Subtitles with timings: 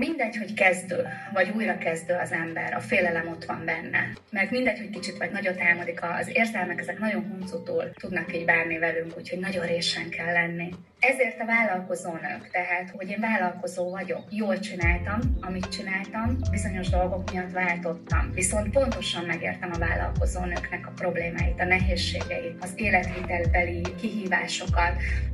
[0.00, 4.12] Mindegy, hogy kezdő, vagy újra kezdő az ember, a félelem ott van benne.
[4.30, 8.78] Mert mindegy, hogy kicsit vagy nagyot álmodik, az érzelmek ezek nagyon huncutól tudnak így bánni
[8.78, 10.68] velünk, úgyhogy nagyon résen kell lenni.
[11.00, 17.32] Ezért a vállalkozó nők, tehát, hogy én vállalkozó vagyok, jól csináltam, amit csináltam, bizonyos dolgok
[17.32, 18.30] miatt váltottam.
[18.34, 24.92] Viszont pontosan megértem a vállalkozó nőknek a problémáit, a nehézségeit, az életvitelbeli kihívásokat.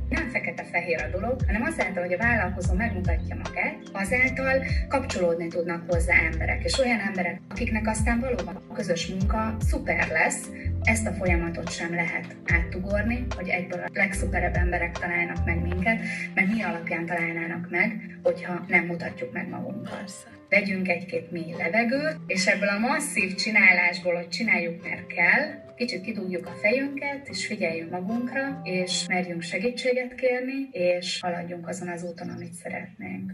[0.09, 6.15] Nem fekete-fehér a dolog, hanem azáltal, hogy a vállalkozó megmutatja magát, azáltal kapcsolódni tudnak hozzá
[6.31, 10.49] emberek, és olyan emberek, akiknek aztán valóban a közös munka szuper lesz,
[10.83, 15.99] ezt a folyamatot sem lehet áttugorni, hogy egyből a legszuperebb emberek találnak meg minket,
[16.33, 19.97] mert mi alapján találnának meg, hogyha nem mutatjuk meg magunkat.
[19.97, 20.27] Persze.
[20.49, 26.45] Vegyünk egy-két mély levegőt, és ebből a masszív csinálásból, hogy csináljuk, mert kell, kicsit kidugjuk
[26.45, 32.53] a fejünket, és figyeljünk magunkra, és merjünk segítséget kérni, és haladjunk azon az úton, amit
[32.53, 33.31] szeretnénk.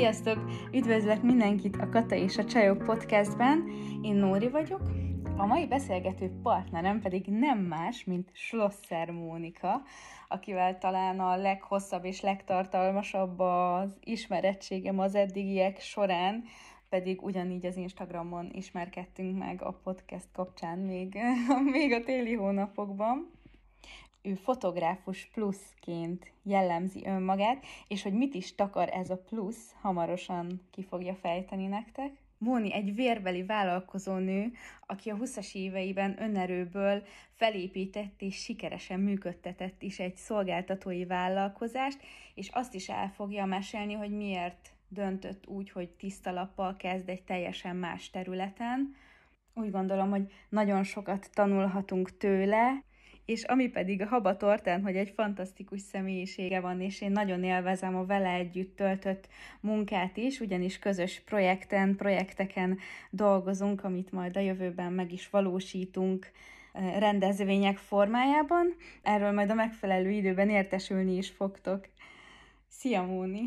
[0.00, 0.38] Sziasztok!
[0.72, 3.70] Üdvözlök mindenkit a Kata és a Csajok podcastben.
[4.02, 4.80] Én Nóri vagyok,
[5.36, 9.82] a mai beszélgető partnerem pedig nem más, mint Schlosser Mónika,
[10.28, 16.44] akivel talán a leghosszabb és legtartalmasabb az ismerettségem az eddigiek során,
[16.88, 21.18] pedig ugyanígy az Instagramon ismerkedtünk meg a podcast kapcsán még,
[21.72, 23.30] még a téli hónapokban
[24.22, 30.82] ő fotográfus pluszként jellemzi önmagát, és hogy mit is takar ez a plusz, hamarosan ki
[30.82, 32.12] fogja fejteni nektek.
[32.38, 34.52] Móni egy vérbeli vállalkozó nő,
[34.86, 42.00] aki a 20-as éveiben önerőből felépített és sikeresen működtetett is egy szolgáltatói vállalkozást,
[42.34, 47.22] és azt is el fogja mesélni, hogy miért döntött úgy, hogy tiszta lappal kezd egy
[47.22, 48.94] teljesen más területen.
[49.54, 52.84] Úgy gondolom, hogy nagyon sokat tanulhatunk tőle,
[53.24, 57.96] és ami pedig a Haba Tortán, hogy egy fantasztikus személyisége van, és én nagyon élvezem
[57.96, 59.28] a vele együtt töltött
[59.60, 62.78] munkát is, ugyanis közös projekten, projekteken
[63.10, 66.30] dolgozunk, amit majd a jövőben meg is valósítunk
[66.72, 68.74] eh, rendezvények formájában.
[69.02, 71.88] Erről majd a megfelelő időben értesülni is fogtok.
[72.68, 73.44] Szia, Móni!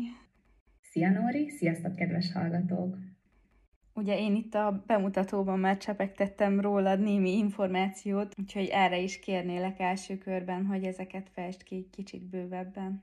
[0.80, 1.48] Szia, Nóri!
[1.48, 3.13] Sziasztok, kedves hallgatók!
[3.94, 10.18] Ugye én itt a bemutatóban már csepegtettem rólad némi információt, úgyhogy erre is kérnélek első
[10.18, 13.02] körben, hogy ezeket fest ki kicsit bővebben.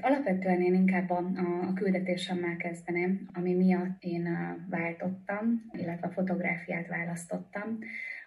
[0.00, 1.30] Alapvetően én inkább a,
[1.68, 4.28] a küldetésemmel kezdeném, ami miatt én
[4.68, 7.78] váltottam, illetve a fotográfiát választottam.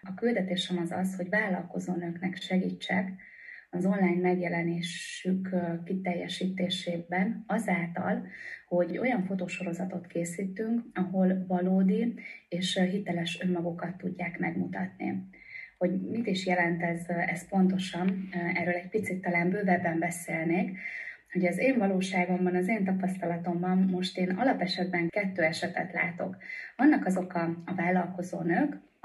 [0.01, 3.11] A küldetésem az az, hogy vállalkozó nőknek segítsek
[3.73, 5.49] az online megjelenésük
[5.85, 8.27] kiteljesítésében azáltal,
[8.67, 12.13] hogy olyan fotósorozatot készítünk, ahol valódi
[12.49, 15.29] és hiteles önmagukat tudják megmutatni.
[15.77, 20.77] Hogy mit is jelent ez, ez pontosan, erről egy picit talán bővebben beszélnék,
[21.31, 26.37] hogy az én valóságomban, az én tapasztalatomban most én alapesetben kettő esetet látok.
[26.75, 28.41] Vannak azok a, a vállalkozó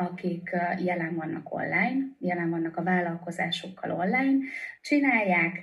[0.01, 0.51] akik
[0.85, 4.37] jelen vannak online, jelen vannak a vállalkozásokkal online,
[4.81, 5.63] csinálják,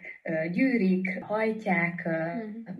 [0.51, 2.09] gyűrik, hajtják,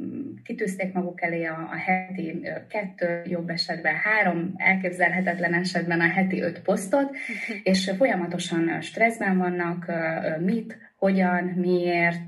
[0.01, 0.35] mm.
[0.43, 6.61] kitűzték maguk elé a, a heti kettő, jobb esetben három, elképzelhetetlen esetben a heti öt
[6.61, 7.16] posztot,
[7.63, 9.91] és folyamatosan stresszben vannak,
[10.39, 12.25] mit, hogyan, miért,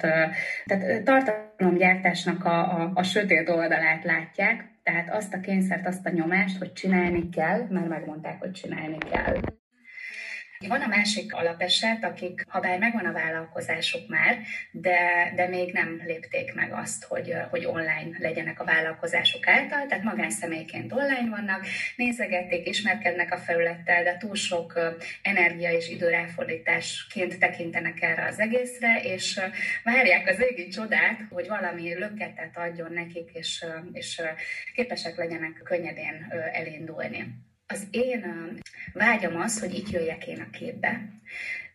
[0.65, 6.57] tehát tartalomgyártásnak a, a, a sötét oldalát látják, tehát azt a kényszert, azt a nyomást,
[6.57, 9.41] hogy csinálni kell, mert megmondták, hogy csinálni kell.
[10.65, 14.39] Van a másik alapeset, akik, ha bár megvan a vállalkozásuk már,
[14.71, 20.03] de, de még nem lépték meg azt, hogy, hogy online legyenek a vállalkozások által, tehát
[20.03, 24.79] magánszemélyként online vannak, nézegették, ismerkednek a felülettel, de túl sok
[25.21, 29.39] energia és időráfordításként tekintenek erre az egészre, és
[29.83, 34.21] várják az égi csodát, hogy valami lökketet adjon nekik, és, és
[34.73, 37.46] képesek legyenek könnyedén elindulni.
[37.67, 38.23] Az én
[38.93, 41.01] vágyam az, hogy itt jöjjek én a képbe.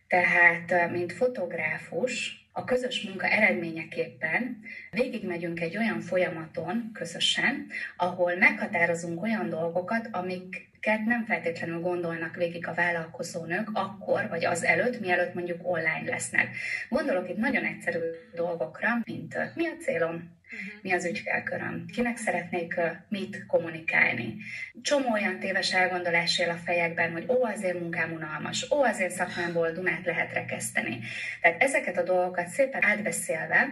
[0.07, 4.59] Tehát, mint fotográfus, a közös munka eredményeképpen
[4.91, 7.67] végigmegyünk egy olyan folyamaton közösen,
[7.97, 10.71] ahol meghatározunk olyan dolgokat, amik
[11.05, 16.55] nem feltétlenül gondolnak végig a vállalkozó nők akkor, vagy az előtt, mielőtt mondjuk online lesznek.
[16.89, 17.99] Gondolok itt nagyon egyszerű
[18.35, 20.41] dolgokra, mint mi a célom,
[20.81, 22.79] mi az ügyfélköröm, kinek szeretnék
[23.09, 24.35] mit kommunikálni.
[24.81, 29.71] csomó olyan téves elgondolás él a fejekben, hogy ó, azért munkám unalmas, ó, azért szakmámból
[29.71, 30.99] dumát lehet rekeszteni.
[31.41, 33.67] Tehát ezeket a dolgokat szépen átbeszélve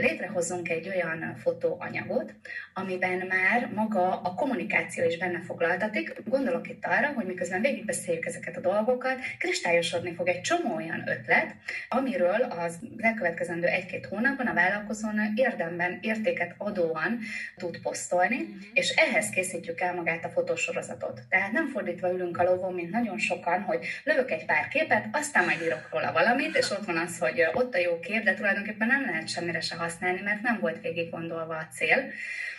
[0.00, 2.34] létrehozunk egy olyan fotóanyagot,
[2.74, 6.12] amiben már maga a kommunikáció is benne foglaltatik.
[6.24, 11.54] Gondolok itt arra, hogy miközben végigbeszéljük ezeket a dolgokat, kristályosodni fog egy csomó olyan ötlet,
[11.88, 17.18] amiről az elkövetkezendő egy-két hónapban a vállalkozón érdemben, értéket adóan
[17.56, 18.62] tud posztolni, uh-huh.
[18.72, 21.20] és ehhez készítjük el magát a fotósorozatot.
[21.28, 25.44] Tehát nem fordítva ülünk a lovon, mint nagyon sokan, hogy lövök egy pár képet, aztán
[25.44, 28.86] majd írok róla valamit, és ott van az, hogy ott a jó kép, de tulajdonképpen
[28.86, 32.10] nem lehet semmire se használni, mert nem volt végig gondolva a cél.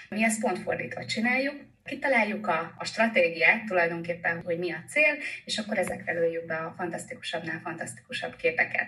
[0.10, 1.56] Mi ezt pont fordítva csináljuk,
[1.86, 6.74] kitaláljuk a, a stratégiát tulajdonképpen, hogy mi a cél, és akkor ezekre lőjük be a
[6.78, 8.88] fantasztikusabbnál fantasztikusabb képeket.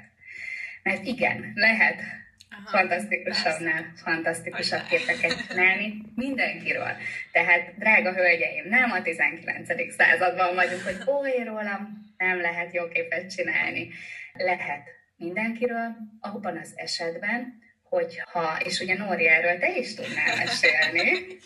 [0.84, 2.02] Mert igen, lehet
[2.52, 6.92] Aha, fantasztikusabbnál fantasztikusabb képeket csinálni mindenkiről.
[7.32, 9.94] Tehát, drága hölgyeim, nem a 19.
[9.98, 13.90] században vagyunk, hogy ó, rólam nem lehet jó képet csinálni.
[14.34, 21.38] Lehet mindenkiről, abban az esetben, hogyha, és ugye Nóri erről te is tudnál mesélni,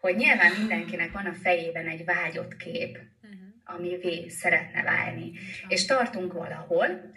[0.00, 3.38] hogy nyilván mindenkinek van a fejében egy vágyott kép, uh-huh.
[3.64, 5.32] amivé szeretne válni.
[5.68, 7.12] És tartunk valahol,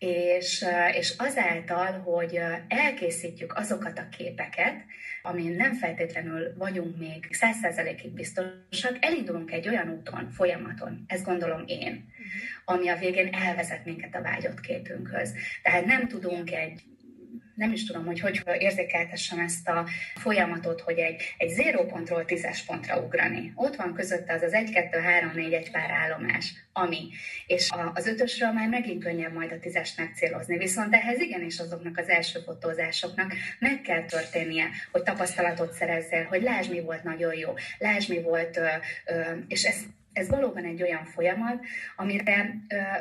[0.00, 4.84] és, és azáltal, hogy elkészítjük azokat a képeket,
[5.22, 11.92] amin nem feltétlenül vagyunk még százszerzelékig biztosak, elindulunk egy olyan úton, folyamaton, ezt gondolom én,
[11.92, 12.76] uh-huh.
[12.76, 15.34] ami a végén elvezet minket a vágyott képünkhöz.
[15.62, 16.82] Tehát nem tudunk egy
[17.60, 22.62] nem is tudom, hogy hogy érzékeltessem ezt a folyamatot, hogy egy, egy zéro pontról tízes
[22.62, 23.52] pontra ugrani.
[23.54, 27.08] Ott van között az az 1, 2, 3, 4, egy pár állomás, ami.
[27.46, 30.58] És a, az ötösről már megint könnyebb majd a tízesnek célozni.
[30.58, 36.70] Viszont ehhez igenis azoknak az első fotózásoknak meg kell történnie, hogy tapasztalatot szerezzél, hogy lásd,
[36.70, 38.68] mi volt nagyon jó, lásd, mi volt, ö,
[39.06, 39.84] ö, és ezt
[40.20, 41.64] ez valóban egy olyan folyamat,
[41.96, 42.54] amire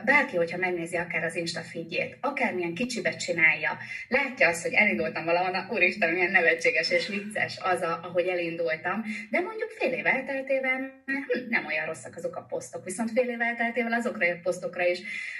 [0.06, 3.77] bárki, hogyha megnézi akár az Insta feedjét, akármilyen kicsibe csinálja,
[4.07, 9.39] látja azt, hogy elindultam valahonnan, úristen, milyen nevetséges és vicces az, a, ahogy elindultam, de
[9.39, 13.94] mondjuk fél év elteltével hm, nem olyan rosszak azok a posztok, viszont fél év elteltével
[13.94, 15.00] azokra a posztokra is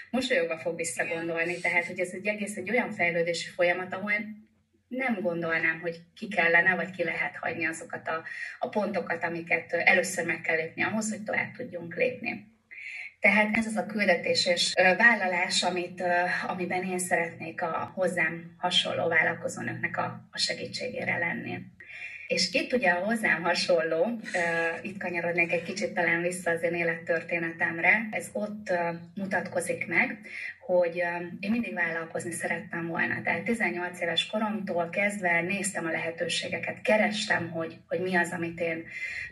[0.10, 4.14] mosolyogva fog visszagondolni, tehát hogy ez egy egész egy olyan fejlődési folyamat, ahol
[4.90, 8.24] nem gondolnám, hogy ki kellene, vagy ki lehet hagyni azokat a,
[8.60, 12.58] a pontokat, amiket először meg kell lépni ahhoz, hogy tovább tudjunk lépni.
[13.20, 16.04] Tehát ez az a küldetés és vállalás, amit,
[16.48, 21.60] amiben én szeretnék a hozzám hasonló vállalkozónőknek a, a segítségére lenni.
[22.28, 24.20] És itt ugye a hozzám hasonló, uh,
[24.82, 30.20] itt kanyarodnék egy kicsit talán vissza az én élettörténetemre, ez ott uh, mutatkozik meg,
[30.76, 31.04] hogy
[31.40, 33.22] én mindig vállalkozni szerettem volna.
[33.24, 38.84] Tehát 18 éves koromtól kezdve néztem a lehetőségeket, kerestem, hogy, hogy mi az, amit én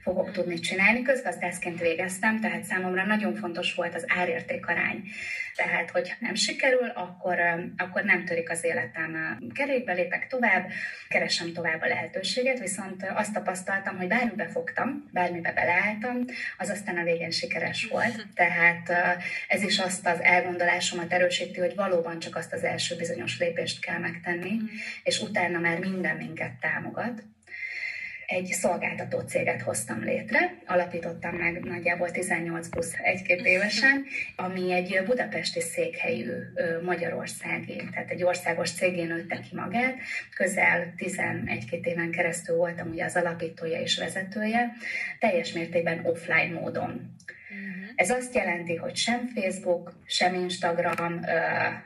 [0.01, 1.01] fogok tudni csinálni.
[1.01, 5.04] Közgazdászként végeztem, tehát számomra nagyon fontos volt az árértékarány.
[5.57, 7.39] Tehát, hogyha nem sikerül, akkor,
[7.78, 10.69] akkor nem törik az életem kerékbe, lépek tovább,
[11.10, 16.25] keresem tovább a lehetőséget, viszont azt tapasztaltam, hogy bármibe fogtam, bármibe beleálltam,
[16.57, 18.28] az aztán a végén sikeres volt.
[18.36, 18.92] Tehát
[19.48, 24.00] ez is azt az elgondolásomat erősíti, hogy valóban csak azt az első bizonyos lépést kell
[24.00, 24.65] megtenni, mm.
[25.03, 27.24] és utána már minden minket támogat
[28.27, 35.62] egy szolgáltató céget hoztam létre, alapítottam meg nagyjából 18 plusz egy-két évesen, ami egy budapesti
[35.62, 36.33] székhelyű
[36.83, 39.95] magyarországi, tehát egy országos cégén nőtte ki magát.
[40.35, 44.71] Közel 11-két éven keresztül voltam ugye az alapítója és vezetője,
[45.19, 47.15] teljes mértékben offline módon
[47.98, 51.20] ez azt jelenti, hogy sem Facebook, sem Instagram,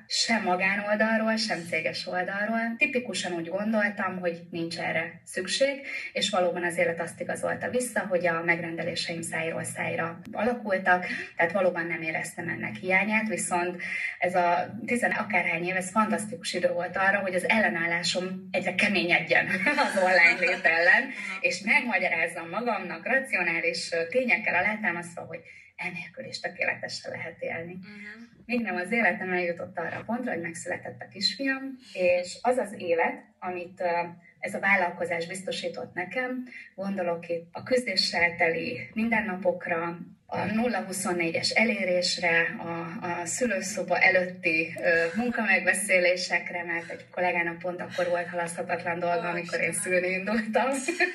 [0.07, 2.75] sem magánoldalról, sem céges oldalról.
[2.77, 5.81] Tipikusan úgy gondoltam, hogy nincs erre szükség,
[6.13, 11.05] és valóban az élet azt igazolta vissza, hogy a megrendeléseim szájról szájra alakultak,
[11.35, 13.81] tehát valóban nem éreztem ennek hiányát, viszont
[14.19, 19.47] ez a tizen akárhány év, ez fantasztikus idő volt arra, hogy az ellenállásom egyre keményedjen
[19.85, 25.39] az online lét ellen, és megmagyarázzam magamnak racionális tényekkel alátámasztva, hogy
[25.87, 27.73] enélkül is tökéletesen lehet élni.
[27.73, 28.29] Uh-huh.
[28.45, 32.75] Még nem az életem eljutott arra a pontra, hogy megszületett a kisfiam, és az az
[32.77, 33.83] élet, amit
[34.39, 39.97] ez a vállalkozás biztosított nekem, gondolok itt a küzdéssel teli mindennapokra,
[40.33, 48.27] a 0-24-es elérésre, a, a szülőszoba előtti ö, munkamegbeszélésekre, mert egy kollégának pont akkor volt
[48.27, 50.69] halaszthatatlan dolga, amikor én szülni indultam.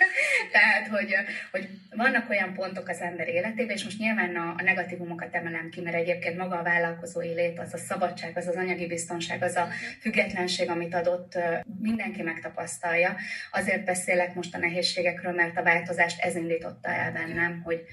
[0.53, 1.15] Tehát, hogy,
[1.51, 5.81] hogy vannak olyan pontok az ember életében, és most nyilván a, a negatívumokat emelem ki,
[5.81, 9.69] mert egyébként maga a vállalkozói lét, az a szabadság, az az anyagi biztonság, az a
[10.01, 11.39] függetlenség, amit adott,
[11.81, 13.17] mindenki megtapasztalja.
[13.51, 17.87] Azért beszélek most a nehézségekről, mert a változást ez indította el bennem, hogy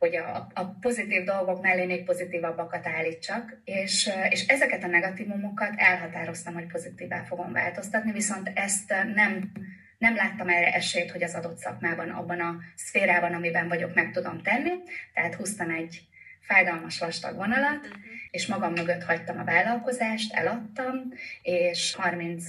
[0.00, 6.54] hogy a, a pozitív dolgok mellé még pozitívabbakat állítsak, és, és ezeket a negatívumokat elhatároztam,
[6.54, 9.52] hogy pozitívá fogom változtatni, viszont ezt nem
[9.98, 14.42] nem láttam erre esélyt, hogy az adott szakmában, abban a szférában, amiben vagyok, meg tudom
[14.42, 14.70] tenni.
[15.14, 16.02] Tehát húztam egy
[16.40, 18.02] fájdalmas vastag vonalat, uh-huh.
[18.30, 22.44] és magam mögött hagytam a vállalkozást, eladtam, és 35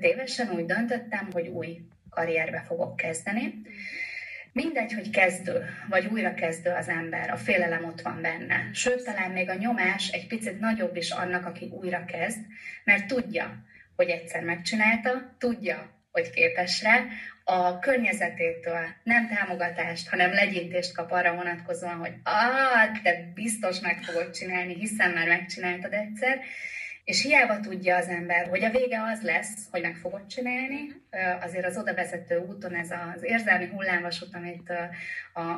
[0.00, 1.80] évesen úgy döntöttem, hogy új
[2.10, 3.46] karrierbe fogok kezdeni.
[3.46, 3.72] Uh-huh.
[4.54, 8.70] Mindegy, hogy kezdő, vagy újra kezdő az ember, a félelem ott van benne.
[8.72, 12.38] Sőt, talán még a nyomás egy picit nagyobb is annak, aki újra kezd,
[12.84, 13.64] mert tudja,
[13.96, 17.04] hogy egyszer megcsinálta, tudja, hogy képes rá,
[17.44, 24.30] a környezetétől nem támogatást, hanem legyintést kap arra vonatkozóan, hogy ah, te biztos meg fogod
[24.30, 26.38] csinálni, hiszen már megcsináltad egyszer,
[27.04, 31.02] és hiába tudja az ember, hogy a vége az lesz, hogy meg fogod csinálni,
[31.40, 34.72] azért az oda vezető úton ez az érzelmi hullámvasút, amit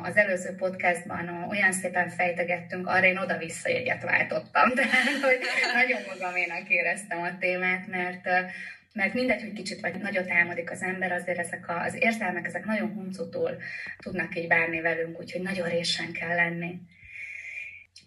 [0.03, 4.73] az előző podcastban olyan szépen fejtegettünk, arra én oda-vissza jegyet váltottam.
[4.75, 5.39] Tehát, hogy
[5.73, 8.29] nagyon magaménak éreztem a témát, mert
[8.93, 12.93] mert mindegy, hogy kicsit vagy nagyot álmodik az ember, azért ezek az érzelmek, ezek nagyon
[12.93, 13.57] huncutul
[13.97, 16.79] tudnak így bárni velünk, úgyhogy nagyon résen kell lenni.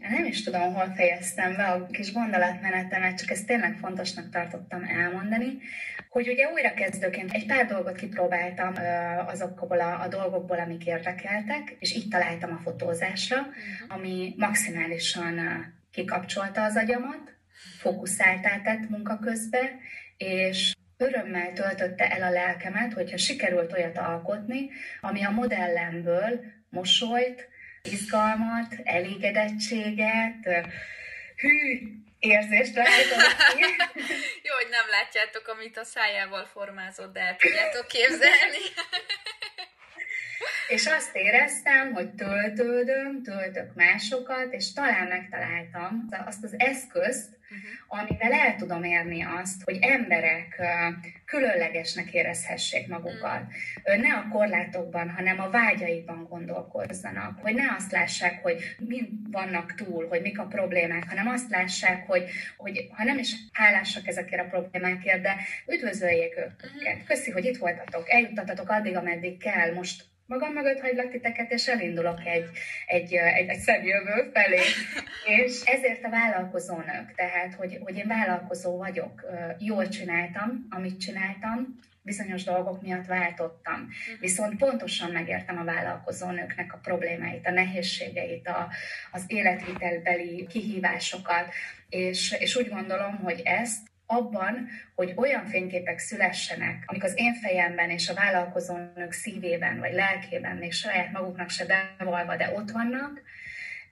[0.09, 5.59] Nem is tudom, hol fejeztem be a kis gondolatmenetemet, csak ezt tényleg fontosnak tartottam elmondani,
[6.09, 8.75] hogy ugye újra kezdőként egy pár dolgot kipróbáltam
[9.27, 13.55] azokból a, a dolgokból, amik érdekeltek, és itt találtam a fotózásra, uh-huh.
[13.89, 15.37] ami maximálisan
[15.93, 17.35] kikapcsolta az agyamat,
[17.79, 19.69] fókuszáltá tett munka közben,
[20.17, 27.49] és örömmel töltötte el a lelkemet, hogyha sikerült olyat alkotni, ami a modellemből mosolyt,
[27.83, 30.67] izgalmat, elégedettséget,
[31.37, 31.81] hű
[32.19, 33.37] érzést váltott
[34.47, 38.59] Jó, hogy nem látjátok, amit a szájával formázott, de el tudjátok képzelni.
[40.69, 47.39] És azt éreztem, hogy töltődöm, töltök másokat, és talán megtaláltam azt az eszközt.
[47.87, 50.63] Amivel el tudom érni azt, hogy emberek
[51.25, 53.43] különlegesnek érezhessék magukat.
[53.85, 54.03] Uh-huh.
[54.03, 57.39] Ne a korlátokban, hanem a vágyaikban gondolkozzanak.
[57.43, 62.07] Hogy ne azt lássák, hogy mi vannak túl, hogy mik a problémák, hanem azt lássák,
[62.07, 62.25] hogy,
[62.57, 66.71] hogy ha nem is hálásak ezekért a problémákért, de üdvözöljék őket.
[66.77, 67.05] Uh-huh.
[67.07, 72.19] Köszi, hogy itt voltatok, eljuttatok addig, ameddig kell, most magam mögött hagylak titeket, és elindulok
[72.25, 72.49] egy,
[72.87, 74.61] egy, egy, egy szebb jövő felé.
[75.45, 79.25] És ezért a vállalkozónök, tehát, hogy, hogy én vállalkozó vagyok,
[79.59, 83.89] jól csináltam, amit csináltam, bizonyos dolgok miatt váltottam.
[84.21, 88.69] Viszont pontosan megértem a vállalkozónőknek a problémáit, a nehézségeit, a,
[89.13, 91.53] az életvitelbeli kihívásokat,
[91.89, 97.91] és, és úgy gondolom, hogy ezt abban, hogy olyan fényképek szülessenek, amik az én fejemben
[97.91, 101.65] és a vállalkozónők szívében vagy lelkében még saját maguknak se
[101.99, 103.21] bevalva, de ott vannak,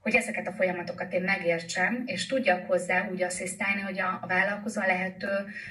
[0.00, 5.28] hogy ezeket a folyamatokat én megértsem, és tudjak hozzá úgy asszisztálni, hogy a, vállalkozó lehető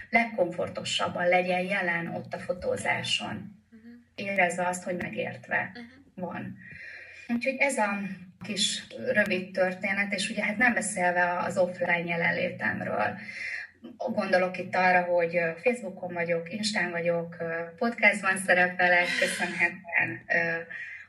[0.10, 3.56] legkomfortosabban legyen jelen ott a fotózáson.
[3.72, 3.92] Uh-huh.
[4.16, 5.84] Érezze azt, hogy megértve uh-huh.
[6.16, 6.58] van.
[7.28, 8.00] Úgyhogy ez a
[8.44, 13.18] kis rövid történet, és ugye hát nem beszélve az offline jelenlétemről
[13.98, 17.36] Gondolok itt arra, hogy Facebookon vagyok, Instán vagyok,
[17.78, 20.26] podcastban szerepelek, köszönhetően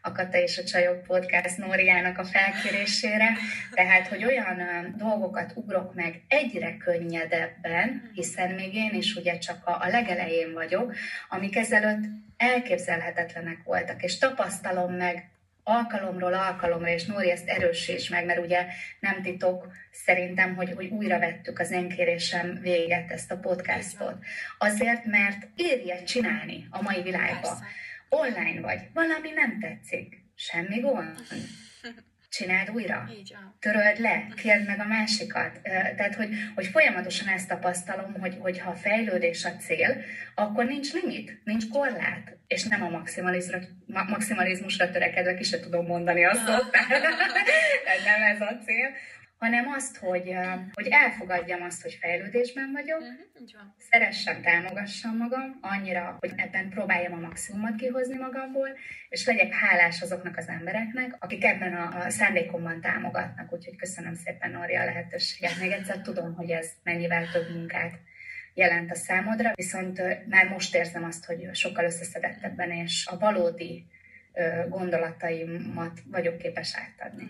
[0.03, 3.33] a Kata és a Csajok Podcast Nóriának a felkérésére,
[3.75, 4.59] tehát, hogy olyan
[4.97, 10.95] dolgokat ugrok meg egyre könnyedebben, hiszen még én is ugye csak a, a legelején vagyok,
[11.29, 12.05] amik ezelőtt
[12.37, 15.29] elképzelhetetlenek voltak, és tapasztalom meg
[15.69, 18.67] alkalomról alkalomra, és Nóri ezt erősíts meg, mert ugye
[19.01, 24.15] nem titok szerintem, hogy, hogy újra vettük az én kérésem véget ezt a podcastot.
[24.59, 27.59] Azért, mert érje csinálni a mai világba.
[28.09, 30.23] Online vagy, valami nem tetszik.
[30.35, 31.21] Semmi gond.
[32.39, 33.11] csináld újra,
[33.59, 35.61] töröld le, kérd meg a másikat.
[35.97, 39.97] Tehát, hogy, hogy folyamatosan ezt tapasztalom, hogy, hogy ha fejlődés a cél,
[40.35, 43.05] akkor nincs limit, nincs korlát, és nem a
[44.09, 46.45] maximalizmusra törekedve, ki se tudom mondani azt,
[47.85, 48.89] tehát nem ez a cél,
[49.39, 50.35] hanem azt, hogy,
[50.73, 57.27] hogy elfogadjam azt, hogy fejlődésben vagyok, uh-huh, szeressem, támogassam magam annyira, hogy ebben próbáljam a
[57.27, 58.69] maximumot kihozni magamból,
[59.09, 63.53] és legyek hálás azoknak az embereknek, akik ebben a, a szándékomban támogatnak.
[63.53, 65.61] Úgyhogy köszönöm szépen, Nori, a lehetőséget.
[65.61, 67.99] Még egyszer tudom, hogy ez mennyivel több munkát
[68.55, 73.87] jelent a számodra, viszont már most érzem azt, hogy sokkal összeszedettebben és a valódi
[74.69, 77.29] gondolataimat vagyok képes átadni.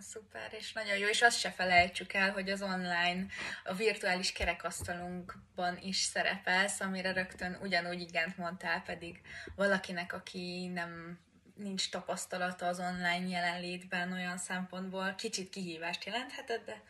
[0.00, 3.26] Szuper, és nagyon jó, és azt se felejtsük el, hogy az online,
[3.64, 9.20] a virtuális kerekasztalunkban is szerepelsz, amire rögtön ugyanúgy igent mondtál, pedig
[9.56, 11.18] valakinek, aki nem
[11.54, 16.82] nincs tapasztalata az online jelenlétben olyan szempontból, kicsit kihívást jelenthetett, de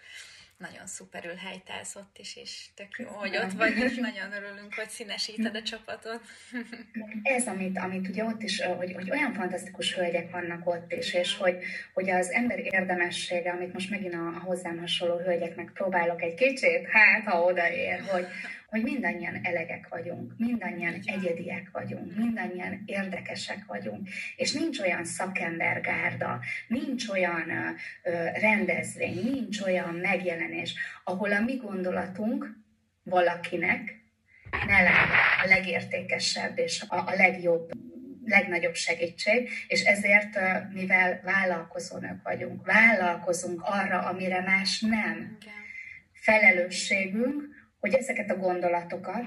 [0.58, 4.88] nagyon szuperül helytálsz ott is, és tök jó, hogy ott vagy, és nagyon örülünk, hogy
[4.88, 6.20] színesíted a csapatot.
[7.36, 11.36] Ez, amit, amit ugye ott is, hogy, hogy olyan fantasztikus hölgyek vannak ott is, és
[11.36, 11.56] hogy,
[11.94, 16.88] hogy az ember érdemessége, amit most megint a, a hozzám hasonló hölgyeknek próbálok egy kicsit,
[16.88, 18.26] hát ha odaér, hogy,
[18.68, 27.08] hogy mindannyian elegek vagyunk, mindannyian egyediek vagyunk, mindannyian érdekesek vagyunk, és nincs olyan szakembergárda, nincs
[27.08, 27.50] olyan
[28.02, 28.10] ö,
[28.40, 32.56] rendezvény, nincs olyan megjelenés, ahol a mi gondolatunk
[33.02, 33.96] valakinek
[34.66, 35.08] ne legyen
[35.42, 37.70] a legértékesebb és a, a legjobb
[38.24, 40.38] legnagyobb segítség, és ezért,
[40.72, 45.38] mivel vállalkozónök vagyunk, vállalkozunk arra, amire más nem.
[46.12, 49.24] Felelősségünk, hogy ezeket a gondolatokat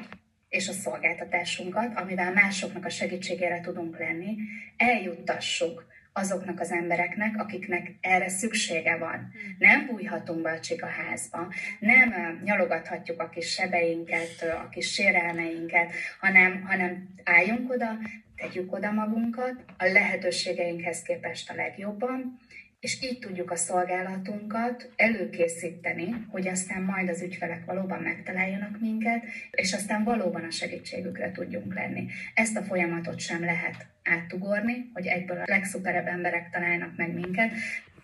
[0.49, 4.35] és a szolgáltatásunkat, amivel másoknak a segítségére tudunk lenni,
[4.77, 9.15] eljuttassuk azoknak az embereknek, akiknek erre szüksége van.
[9.15, 9.55] Hmm.
[9.59, 17.07] Nem bújhatunk be a csigaházba, nem nyalogathatjuk a kis sebeinket, a kis sérelmeinket, hanem, hanem
[17.23, 17.97] álljunk oda,
[18.35, 22.39] tegyük oda magunkat, a lehetőségeinkhez képest a legjobban,
[22.81, 29.73] és így tudjuk a szolgálatunkat előkészíteni, hogy aztán majd az ügyfelek valóban megtaláljanak minket, és
[29.73, 32.07] aztán valóban a segítségükre tudjunk lenni.
[32.33, 37.51] Ezt a folyamatot sem lehet átugorni, hogy egyből a legszuperebb emberek találnak meg minket,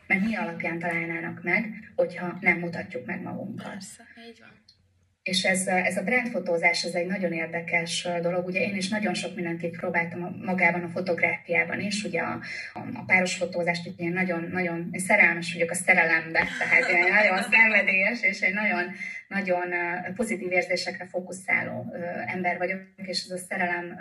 [0.08, 3.72] mert mi alapján találnának meg, hogyha nem mutatjuk meg magunkat.
[3.72, 4.67] Persze, így van.
[5.28, 8.46] És ez, ez a brandfotózás, ez egy nagyon érdekes dolog.
[8.46, 12.40] Ugye én is nagyon sok mindent próbáltam magában a fotográfiában is, ugye a,
[12.74, 17.46] a páros fotózást, ugye én nagyon, nagyon én szerelmes vagyok a szerelembe, tehát én nagyon
[17.52, 18.92] szenvedélyes, és egy nagyon,
[19.28, 19.74] nagyon
[20.16, 21.94] pozitív érzésekre fókuszáló
[22.26, 24.00] ember vagyok, és ez a szerelem,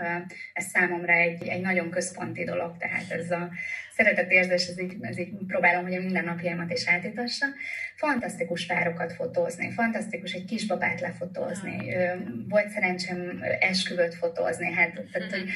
[0.52, 3.50] ez számomra egy, egy nagyon központi dolog, tehát ez a
[3.92, 7.46] szeretetérzés, ez így, ez így próbálom, hogy a mindennapjaimat is átítassa.
[7.96, 11.94] Fantasztikus párokat fotózni, fantasztikus egy kisbabát lefotózni,
[12.48, 15.48] volt szerencsém esküvőt fotózni, hát, tehát, hogy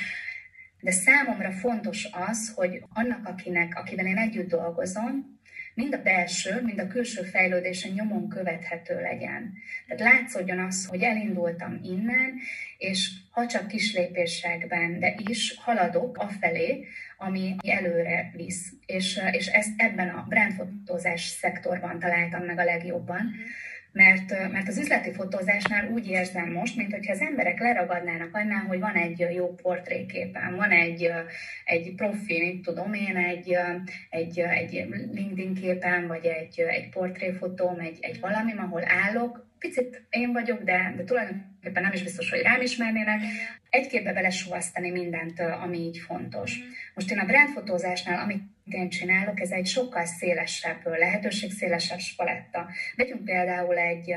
[0.81, 5.40] de számomra fontos az, hogy annak, akinek, akivel én együtt dolgozom,
[5.75, 9.53] mind a belső, mind a külső fejlődése nyomon követhető legyen.
[9.87, 12.35] Tehát látszódjon az, hogy elindultam innen,
[12.79, 16.87] és ha csak kis lépésekben, de is haladok afelé,
[17.19, 18.73] ami előre visz.
[18.87, 23.23] És, és ezt ebben a brandfotózás szektorban találtam meg a legjobban.
[23.23, 28.65] Mm mert, mert az üzleti fotózásnál úgy érzem most, mint hogyha az emberek leragadnának annál,
[28.65, 31.11] hogy van egy jó portréképen, van egy,
[31.65, 33.57] egy profi, mit tudom én, egy,
[34.11, 40.33] egy, egy LinkedIn képen, vagy egy, egy portréfotóm, egy, egy valami, ahol állok, picit én
[40.33, 43.21] vagyok, de, de tulajdonképpen nem is biztos, hogy rám ismernének,
[43.71, 46.59] egy képbe belesúvasztani mindent, ami így fontos.
[46.95, 52.69] Most én a brandfotózásnál, amit én csinálok, ez egy sokkal szélesebb lehetőség, szélesebb paletta.
[52.97, 54.15] Vegyünk például egy,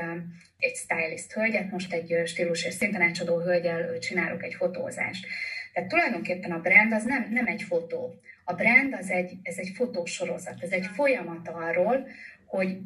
[0.58, 5.26] egy stylist hölgyet, most egy stílus és színtanácsadó hölgyel csinálok egy fotózást.
[5.72, 8.20] Tehát tulajdonképpen a brand az nem, nem egy fotó.
[8.44, 12.06] A brand az egy, ez egy fotósorozat, ez egy folyamat arról,
[12.46, 12.78] hogy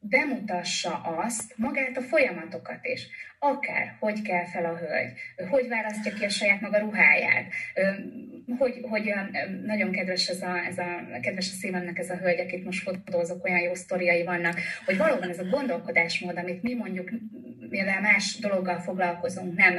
[0.00, 3.06] bemutassa azt, magát a folyamatokat is.
[3.38, 5.12] Akár, hogy kell fel a hölgy,
[5.50, 7.52] hogy választja ki a saját maga ruháját,
[8.58, 9.12] hogy, hogy
[9.64, 13.44] nagyon kedves ez a, ez a, kedves a szívemnek ez a hölgy, akit most fotózok,
[13.44, 17.10] olyan jó sztoriai vannak, hogy valóban ez a gondolkodásmód, amit mi mondjuk,
[17.68, 19.74] mivel más dologgal foglalkozunk, nem,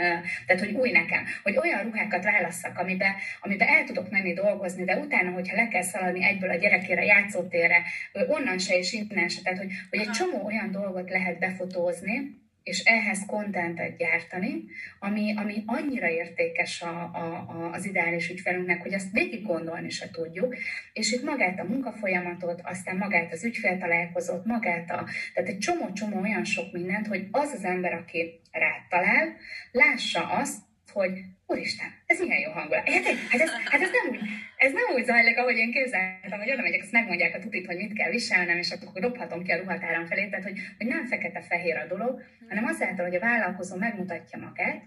[0.46, 4.98] tehát hogy új nekem, hogy olyan ruhákat válasszak, amiben, amiben el tudok menni dolgozni, de
[4.98, 7.84] utána, hogyha le kell szaladni egyből a gyerekére, játszótérre,
[8.28, 12.84] onnan se és innen se, tehát hogy, hogy egy csomó olyan dolgot lehet befotózni, és
[12.84, 14.64] ehhez kontentet gyártani,
[15.00, 20.56] ami, ami annyira értékes a, a, az ideális ügyfelünknek, hogy azt végig gondolni se tudjuk,
[20.94, 26.44] és itt magát a munkafolyamatot, aztán magát az ügyféltalálkozót, magát a, tehát egy csomó-csomó olyan
[26.44, 29.36] sok mindent, hogy az az ember, aki rátalál,
[29.72, 30.58] lássa azt,
[30.92, 31.12] hogy
[31.50, 32.90] úristen, ez milyen jó hangulat.
[32.90, 34.20] Hát, hát, ez, hát ez, nem úgy,
[34.58, 37.78] ez nem úgy zajlik, ahogy én képzeltem, hogy oda megyek, azt megmondják a tutit, hogy
[37.78, 40.28] mit kell viselnem, és akkor dobhatom ki a ruhatáram felé.
[40.28, 44.84] Tehát, hogy, hogy nem fekete-fehér a dolog, hanem azáltal, hogy a vállalkozó megmutatja magát,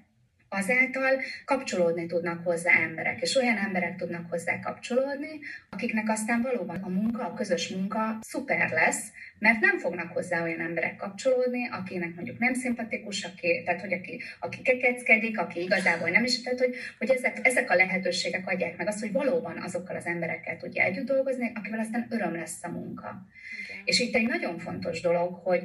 [0.52, 6.88] azáltal kapcsolódni tudnak hozzá emberek, és olyan emberek tudnak hozzá kapcsolódni, akiknek aztán valóban a
[6.88, 12.38] munka, a közös munka szuper lesz, mert nem fognak hozzá olyan emberek kapcsolódni, akinek mondjuk
[12.38, 17.10] nem szimpatikus, aki, tehát hogy aki, aki kekeckedik, aki igazából nem is, tehát hogy, hogy
[17.10, 21.52] ezek, ezek a lehetőségek adják meg azt, hogy valóban azokkal az emberekkel tudja együtt dolgozni,
[21.54, 23.08] akivel aztán öröm lesz a munka.
[23.08, 23.82] Okay.
[23.84, 25.62] És itt egy nagyon fontos dolog, hogy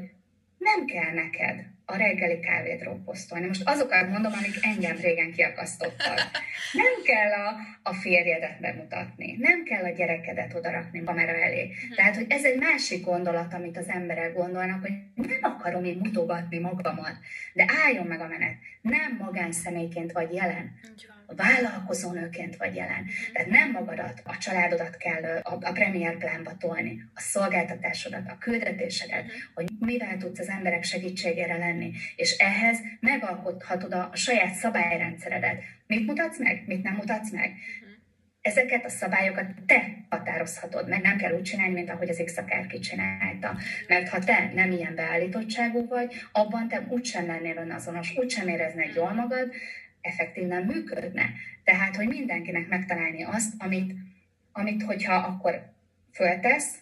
[0.58, 3.48] nem kell neked a reggeli kávét posztolni.
[3.48, 6.20] Most azokat mondom, amik engem régen kiakasztottak.
[6.74, 11.64] Nem kell a, a férjedet bemutatni, nem kell a gyerekedet odarakni kamera elé.
[11.64, 11.94] Mhm.
[11.96, 16.60] Tehát, hogy ez egy másik gondolat, amit az emberek gondolnak, hogy nem akarom én mutogatni
[16.60, 17.16] magamat,
[17.54, 18.56] de álljon meg a menet.
[18.82, 20.80] Nem magánszemélyként vagy jelen
[21.36, 23.06] vállalkozó nőként vagy jelen.
[23.34, 29.24] Tehát nem magadat, a családodat kell a, a premier plánba tolni, a szolgáltatásodat, a küldetésedet,
[29.24, 29.40] uh-huh.
[29.54, 31.77] hogy mivel tudsz az emberek segítségére lenni.
[32.16, 35.64] És ehhez megalkothatod a, saját szabályrendszeredet.
[35.88, 37.50] Mit mutatsz meg, mit nem mutatsz meg?
[37.50, 37.96] Uh-huh.
[38.42, 42.80] Ezeket a szabályokat te határozhatod meg, nem kell úgy csinálni, mint ahogy az x akárki
[42.80, 43.58] csinálta.
[43.88, 49.14] Mert ha te nem ilyen beállítottságú vagy, abban te úgysem lennél önazonos, úgysem éreznéd jól
[49.14, 49.52] magad,
[50.02, 51.30] effektíven működne.
[51.64, 53.94] Tehát, hogy mindenkinek megtalálni azt, amit,
[54.52, 55.74] amit hogyha akkor
[56.14, 56.78] föltesz,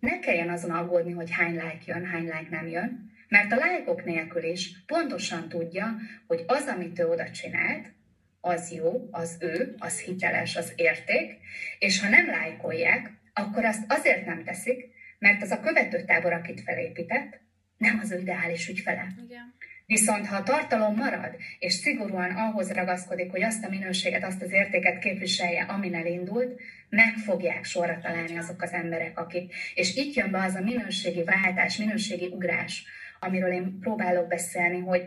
[0.00, 4.04] ne kelljen azon aggódni, hogy hány like jön, hány like nem jön, mert a lájkok
[4.04, 7.94] nélkül is pontosan tudja, hogy az, amit ő oda csinált,
[8.40, 11.38] az jó, az ő, az hiteles, az érték,
[11.78, 17.40] és ha nem lájkolják, akkor azt azért nem teszik, mert az a követőtábor, akit felépített,
[17.76, 19.06] nem az ő ideális ügyfele.
[19.24, 19.54] Igen.
[19.86, 24.52] Viszont ha a tartalom marad, és szigorúan ahhoz ragaszkodik, hogy azt a minőséget, azt az
[24.52, 29.54] értéket képviselje, amin elindult, meg fogják sorra találni azok az emberek, akik.
[29.74, 32.84] És itt jön be az a minőségi váltás, minőségi ugrás,
[33.26, 35.02] amiről én próbálok beszélni, hogy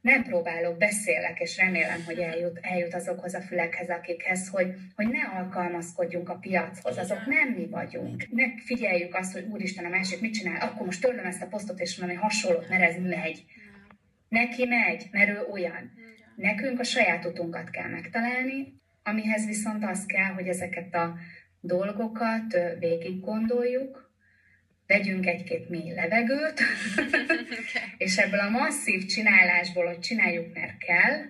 [0.00, 5.38] nem próbálok, beszélek, és remélem, hogy eljut, eljut azokhoz a fülekhez, akikhez, hogy, hogy ne
[5.38, 8.28] alkalmazkodjunk a piachoz, azok nem mi vagyunk.
[8.30, 11.80] Ne figyeljük azt, hogy úristen, a másik mit csinál, akkor most törlöm ezt a posztot,
[11.80, 13.44] és valami hasonlót, mert ez megy.
[14.28, 15.92] Neki megy, mert ő olyan.
[16.36, 21.14] Nekünk a saját utunkat kell megtalálni, amihez viszont az kell, hogy ezeket a
[21.60, 24.07] dolgokat végig gondoljuk,
[24.88, 26.60] vegyünk egy-két mély levegőt,
[28.04, 31.24] és ebből a masszív csinálásból, hogy csináljuk, mert kell,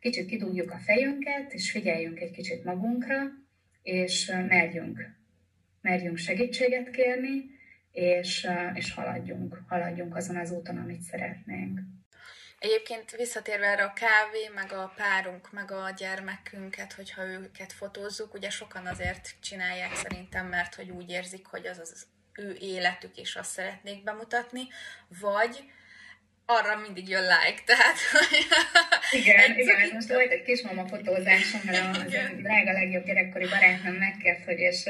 [0.00, 3.22] kicsit kidugjuk a fejünket, és figyeljünk egy kicsit magunkra,
[3.82, 5.00] és merjünk,
[5.80, 7.44] merjünk segítséget kérni,
[7.90, 11.80] és, és haladjunk, haladjunk azon az úton, amit szeretnénk.
[12.58, 18.50] Egyébként visszatérve erre a kávé, meg a párunk, meg a gyermekünket, hogyha őket fotózzuk, ugye
[18.50, 23.50] sokan azért csinálják szerintem, mert hogy úgy érzik, hogy az az ő életük, és azt
[23.50, 24.68] szeretnék bemutatni,
[25.20, 25.64] vagy
[26.46, 27.96] arra mindig jön like, tehát...
[29.10, 32.42] Igen, egy igen, ez most volt egy kismama fotózásom, mert az igen.
[32.42, 34.82] drága legjobb gyerekkori barátnőm megkért, hogy és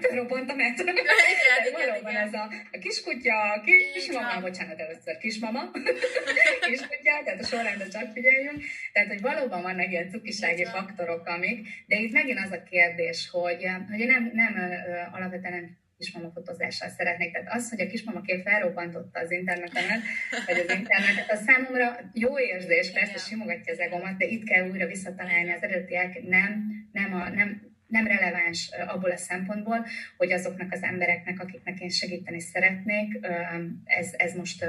[0.00, 0.72] felrobbantam el.
[0.72, 2.26] Igen, igen, valóban igen.
[2.26, 3.60] ez a, a kiskutya, a
[3.94, 5.70] kismama, bocsánat, először kismama,
[6.68, 8.62] kiskutya, tehát a sorrendben csak figyeljünk.
[8.92, 13.66] Tehát, hogy valóban vannak ilyen cukisági faktorok, amik, de itt megint az a kérdés, hogy,
[13.90, 14.54] hogy nem, nem
[15.12, 17.32] alapvetően nem kismama fotózással szeretnék.
[17.32, 20.00] Tehát az, hogy a kismama kép felrobbantotta az internetemet,
[20.46, 24.86] vagy az internetet, az számomra jó érzés, persze simogatja az egomat, de itt kell újra
[24.86, 30.82] visszatalálni az eredetiek, nem, nem, a, nem nem releváns abból a szempontból, hogy azoknak az
[30.82, 33.26] embereknek, akiknek én segíteni szeretnék,
[33.84, 34.64] ez, ez most,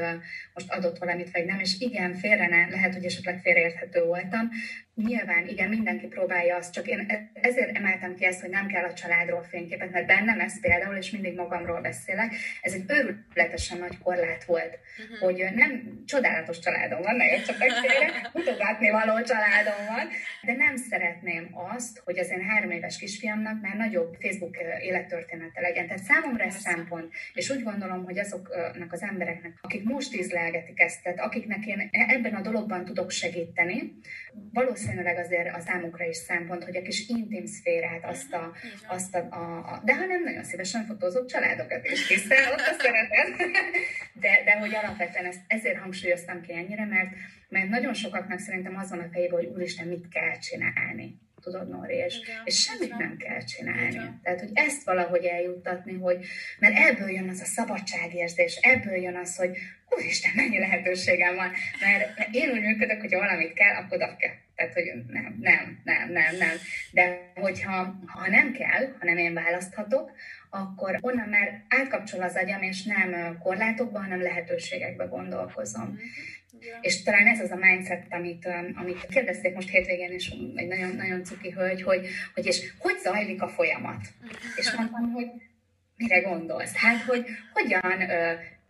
[0.54, 1.60] most adott valamit, vagy nem.
[1.60, 4.50] És igen, félre ne, lehet, hogy esetleg félreérthető voltam,
[4.96, 8.84] Nyilván, igen, mindenki próbálja azt, csak én e- ezért emeltem ki ezt, hogy nem kell
[8.84, 13.98] a családról fényképet, mert bennem ez például, és mindig magamról beszélek, ez egy őrületesen nagy
[13.98, 15.18] korlát volt, uh-huh.
[15.20, 20.08] hogy nem csodálatos családom van, ne értsetek félre, mutogatni való családom van,
[20.42, 25.88] de nem szeretném azt, hogy az én három éves kisfiamnak már nagyobb Facebook élettörténete legyen.
[25.88, 31.04] Tehát számomra ez szempont, és úgy gondolom, hogy azoknak az embereknek, akik most ízlelgetik ezt,
[31.04, 33.94] tehát akiknek én ebben a dologban tudok segíteni,
[34.54, 38.52] valószínűleg azért a számukra is szempont, hogy a kis intim szférát, azt a,
[38.88, 42.76] azt a, a, a de ha nem nagyon szívesen fotózok családokat is, hiszen ott a
[42.84, 43.52] szeretet,
[44.14, 47.10] de, de hogy alapvetően ezt, ezért hangsúlyoztam ki ennyire, mert,
[47.50, 51.96] mert nagyon sokaknak szerintem az van a fejében, hogy úristen, mit kell csinálni tudod, Nori,
[51.96, 52.98] és, Igen, és semmit igen.
[52.98, 53.90] nem kell csinálni.
[53.90, 54.20] Igen.
[54.24, 56.26] Tehát, hogy ezt valahogy eljuttatni, hogy,
[56.60, 59.58] mert ebből jön az a szabadságérzés, ebből jön az, hogy
[59.90, 61.52] úristen, mennyi lehetőségem van,
[61.82, 64.34] mert, mert én úgy működök, hogyha valamit kell, akkor oda kell.
[64.56, 66.58] Tehát, hogy nem, nem, nem, nem, nem.
[66.92, 70.12] De hogyha ha nem kell, hanem én választhatok,
[70.50, 75.86] akkor onnan már átkapcsol az agyam, és nem korlátokban, hanem lehetőségekbe gondolkozom.
[75.86, 75.98] Mm-hmm.
[76.82, 81.24] És talán ez az a mindset, amit, amit kérdezték most hétvégén is egy nagyon, nagyon
[81.24, 84.02] cuki hölgy, hogy, hogy és hogy zajlik a folyamat.
[84.56, 85.28] És mondtam, hogy
[85.96, 86.76] mire gondolsz?
[86.76, 88.10] Hát, hogy hogyan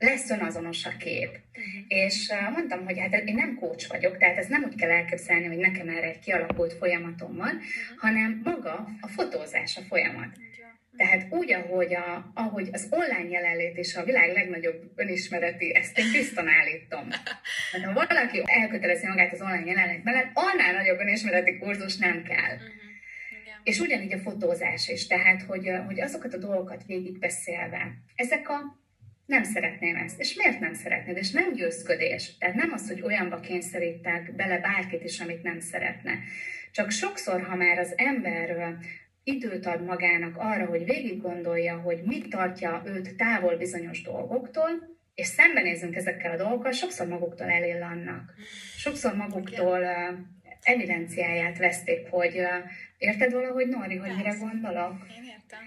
[0.03, 1.29] lesz önazonos a kép.
[1.29, 1.83] Uh-huh.
[1.87, 5.45] És uh, mondtam, hogy hát én nem kócs vagyok, tehát ez nem úgy kell elképzelni,
[5.45, 7.97] hogy nekem erre egy kialakult folyamatom van, uh-huh.
[7.97, 10.27] hanem maga a fotózás a folyamat.
[10.27, 10.62] Uh-huh.
[10.97, 16.11] Tehát úgy, ahogy, a, ahogy az online jelenlét és a világ legnagyobb önismereti, ezt én
[16.11, 17.07] biztos állítom.
[17.71, 22.55] Mert ha valaki elkötelezi magát az online jelenlét mellett, annál nagyobb önismereti kurzus nem kell.
[22.55, 22.81] Uh-huh.
[23.63, 28.81] És ugyanígy a fotózás is, tehát, hogy, hogy azokat a dolgokat végigbeszélve, ezek a
[29.25, 30.19] nem szeretném ezt.
[30.19, 31.17] És miért nem szeretnéd?
[31.17, 32.37] És nem győzködés.
[32.37, 36.19] Tehát nem az, hogy olyanba kényszerítek bele bárkit is, amit nem szeretne.
[36.71, 38.77] Csak sokszor, ha már az ember
[39.23, 44.69] időt ad magának arra, hogy végig gondolja, hogy mit tartja őt távol bizonyos dolgoktól,
[45.15, 48.33] és szembenézünk ezekkel a dolgokkal, sokszor maguktól elillannak.
[48.77, 49.85] Sokszor maguktól
[50.63, 52.41] evidenciáját veszték, hogy
[52.97, 55.05] érted valahogy, Nori, hogy mire gondolok?
[55.17, 55.59] Én értem.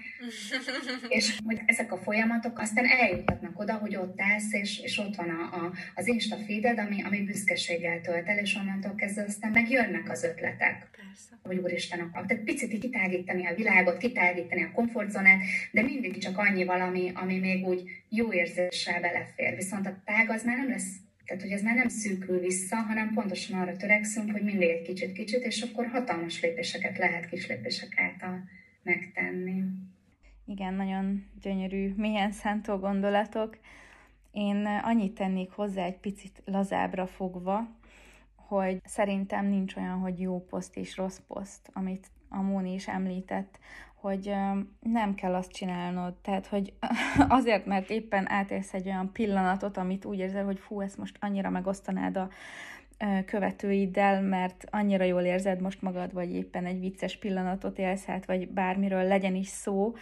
[1.17, 5.29] és hogy ezek a folyamatok aztán eljutatnak oda, hogy ott állsz, és, és ott van
[5.29, 10.09] a, a, az Insta feeded, ami, ami büszkeséggel tölt el, és onnantól kezdve aztán megjönnek
[10.09, 10.87] az ötletek.
[10.95, 11.39] Persze.
[11.43, 12.11] Hogy úristen.
[12.11, 15.39] Tehát picit így kitágítani a világot, kitágítani a komfortzónát,
[15.71, 19.55] de mindig csak annyi valami, ami még úgy jó érzéssel belefér.
[19.55, 20.95] Viszont a tág az már nem lesz
[21.27, 25.43] tehát, hogy ez már nem szűkül vissza, hanem pontosan arra törekszünk, hogy mindig egy kicsit-kicsit,
[25.43, 28.43] és akkor hatalmas lépéseket lehet kis lépések által
[28.83, 29.63] megtenni.
[30.45, 33.57] Igen, nagyon gyönyörű, milyen szántó gondolatok.
[34.31, 37.75] Én annyit tennék hozzá egy picit lazábra fogva,
[38.35, 43.59] hogy szerintem nincs olyan, hogy jó poszt és rossz poszt, amit a Móni is említett,
[44.01, 44.33] hogy
[44.79, 46.13] nem kell azt csinálnod.
[46.13, 46.73] Tehát, hogy
[47.27, 51.49] azért, mert éppen átélsz egy olyan pillanatot, amit úgy érzel, hogy fú, ezt most annyira
[51.49, 52.29] megosztanád a
[53.25, 58.49] követőiddel, mert annyira jól érzed most magad, vagy éppen egy vicces pillanatot élsz át, vagy
[58.49, 59.95] bármiről legyen is szó,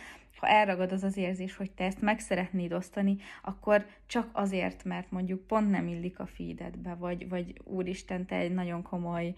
[0.45, 5.12] ha elragad az az érzés, hogy te ezt meg szeretnéd osztani, akkor csak azért, mert
[5.12, 9.34] mondjuk pont nem illik a feededbe, vagy, vagy úristen, te egy nagyon komoly,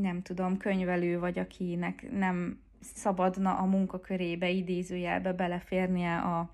[0.00, 6.50] nem tudom, könyvelő vagy, akinek nem szabadna a munkakörébe, idézőjelbe beleférnie a,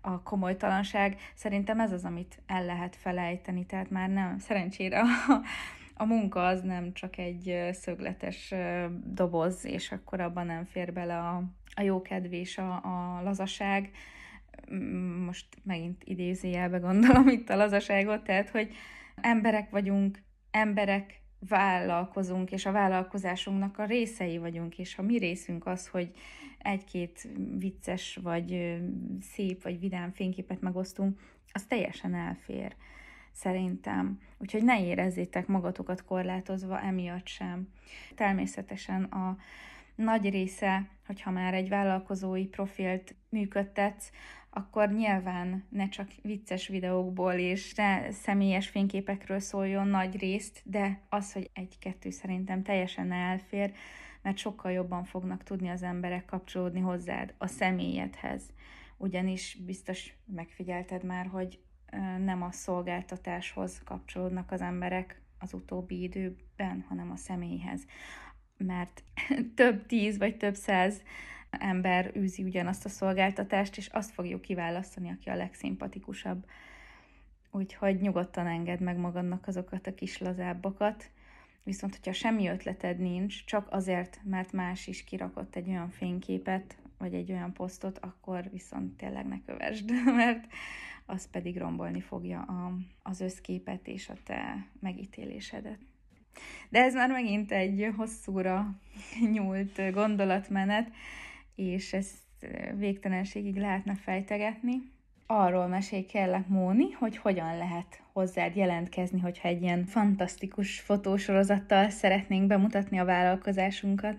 [0.00, 1.16] a komolytalanság.
[1.34, 5.06] Szerintem ez az, amit el lehet felejteni, tehát már nem, szerencsére a,
[5.94, 8.54] a munka az nem csak egy szögletes
[9.04, 11.42] doboz, és akkor abban nem fér bele a,
[11.74, 13.90] a jókedv és a, a lazaság.
[14.74, 18.74] Mm, most megint idézőjelbe gondolom itt a lazaságot, tehát, hogy
[19.14, 25.88] emberek vagyunk, emberek vállalkozunk, és a vállalkozásunknak a részei vagyunk, és ha mi részünk az,
[25.88, 26.10] hogy
[26.58, 27.28] egy-két
[27.58, 28.78] vicces, vagy
[29.20, 31.20] szép, vagy vidám fényképet megosztunk,
[31.52, 32.74] az teljesen elfér,
[33.32, 34.20] szerintem.
[34.38, 37.68] Úgyhogy ne érezzétek magatokat korlátozva emiatt sem.
[38.14, 39.36] Természetesen a
[39.94, 44.10] nagy része, hogyha már egy vállalkozói profilt működtetsz,
[44.54, 51.32] akkor nyilván ne csak vicces videókból és ne személyes fényképekről szóljon nagy részt, de az,
[51.32, 53.72] hogy egy-kettő szerintem teljesen elfér,
[54.22, 58.42] mert sokkal jobban fognak tudni az emberek kapcsolódni hozzád, a személyedhez.
[58.96, 61.60] Ugyanis biztos megfigyelted már, hogy
[62.24, 67.80] nem a szolgáltatáshoz kapcsolódnak az emberek az utóbbi időben, hanem a személyhez.
[68.56, 69.02] Mert
[69.54, 71.02] több tíz vagy több száz
[71.58, 76.44] ember űzi ugyanazt a szolgáltatást, és azt fogjuk kiválasztani, aki a legszimpatikusabb.
[77.50, 81.10] Úgyhogy nyugodtan engedd meg magadnak azokat a kis lazábbakat,
[81.62, 87.14] viszont hogyha semmi ötleted nincs, csak azért, mert más is kirakott egy olyan fényképet, vagy
[87.14, 90.46] egy olyan posztot, akkor viszont tényleg ne kövesd, mert
[91.06, 95.78] az pedig rombolni fogja a, az összképet és a te megítélésedet.
[96.68, 98.78] De ez már megint egy hosszúra
[99.32, 100.90] nyúlt gondolatmenet,
[101.54, 102.20] és ezt
[102.76, 104.74] végtelenségig lehetne fejtegetni.
[105.26, 112.46] Arról mesél kérlek, Móni, hogy hogyan lehet hozzád jelentkezni, hogyha egy ilyen fantasztikus fotósorozattal szeretnénk
[112.46, 114.16] bemutatni a vállalkozásunkat.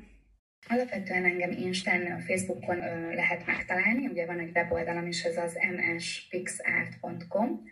[0.67, 5.57] Alapvetően engem Instán, Facebookon ö, lehet megtalálni, ugye van egy weboldalam is, ez az
[5.95, 7.63] mspixart.com,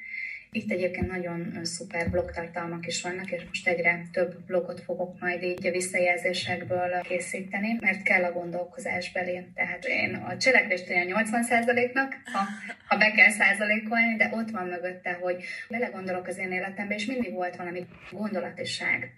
[0.53, 5.67] itt egyébként nagyon szuper blogtartalmak is vannak, és most egyre több blogot fogok majd így
[5.67, 9.45] a visszajelzésekből készíteni, mert kell a gondolkozás belé.
[9.55, 12.39] Tehát én a cselekvést olyan 80%-nak, ha,
[12.87, 17.33] ha be kell százalékolni, de ott van mögötte, hogy belegondolok az én életembe, és mindig
[17.33, 19.11] volt valami gondolatiság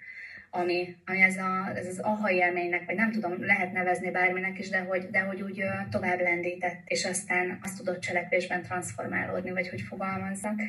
[0.55, 4.69] ami, ami ez, a, ez az aha élménynek, vagy nem tudom, lehet nevezni bárminek is,
[4.69, 9.81] de hogy, de hogy úgy tovább lendített, és aztán azt tudott cselekvésben transformálódni, vagy hogy
[9.81, 10.61] fogalmazzak.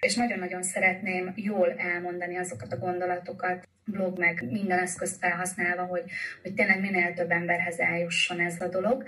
[0.00, 6.02] És nagyon-nagyon szeretném jól elmondani azokat a gondolatokat, blog meg minden eszközt felhasználva, hogy,
[6.42, 9.04] hogy tényleg minél több emberhez eljusson ez a dolog.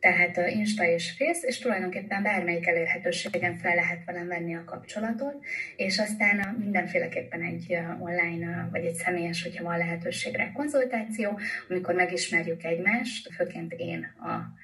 [0.00, 5.44] Tehát Insta és Face, és tulajdonképpen bármelyik elérhetőségen fel lehet velem venni a kapcsolatot,
[5.76, 11.38] és aztán mindenféleképpen egy online, vagy egy személyes, hogyha van lehetőségre konzultáció,
[11.68, 14.58] amikor megismerjük egymást, főként én a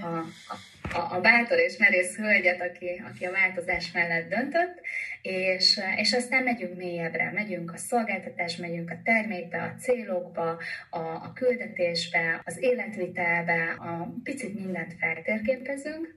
[0.00, 0.06] a,
[0.98, 4.80] a, a bátor és merész hölgyet, aki, aki a változás mellett döntött,
[5.22, 11.32] és, és aztán megyünk mélyebbre, megyünk a szolgáltatás, megyünk a termékbe, a célokba, a, a
[11.34, 16.14] küldetésbe, az életvitelbe, a picit mindent feltérképezünk,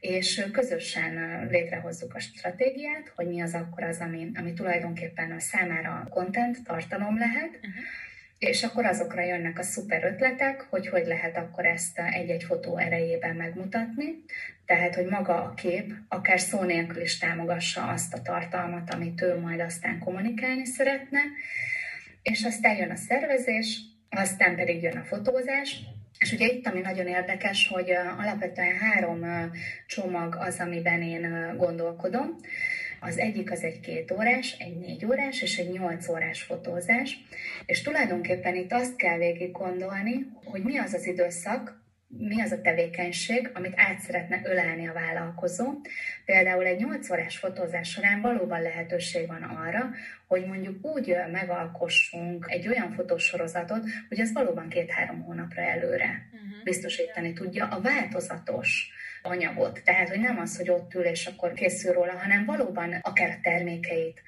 [0.00, 6.06] és közösen létrehozzuk a stratégiát, hogy mi az akkor az, ami, ami tulajdonképpen a számára
[6.10, 7.84] content, tartalom lehet, uh-huh
[8.40, 13.36] és akkor azokra jönnek a szuper ötletek, hogy hogy lehet akkor ezt egy-egy fotó erejében
[13.36, 14.22] megmutatni.
[14.66, 19.38] Tehát, hogy maga a kép akár szó nélkül is támogassa azt a tartalmat, amit ő
[19.38, 21.20] majd aztán kommunikálni szeretne.
[22.22, 25.80] És aztán jön a szervezés, aztán pedig jön a fotózás,
[26.18, 29.50] és ugye itt, ami nagyon érdekes, hogy alapvetően három
[29.86, 32.36] csomag az, amiben én gondolkodom.
[33.00, 37.18] Az egyik az egy két órás, egy négy órás és egy nyolc órás fotózás,
[37.66, 41.80] és tulajdonképpen itt azt kell végig gondolni, hogy mi az az időszak,
[42.18, 45.64] mi az a tevékenység, amit át szeretne ölelni a vállalkozó.
[46.24, 49.90] Például egy 8 órás fotózás során valóban lehetőség van arra,
[50.26, 56.62] hogy mondjuk úgy megalkossunk egy olyan fotósorozatot, hogy ez valóban két-három hónapra előre uh-huh.
[56.64, 59.80] biztosítani tudja a változatos anyagot.
[59.84, 63.40] Tehát, hogy nem az, hogy ott ül és akkor készül róla, hanem valóban akár a
[63.42, 64.22] termékeit,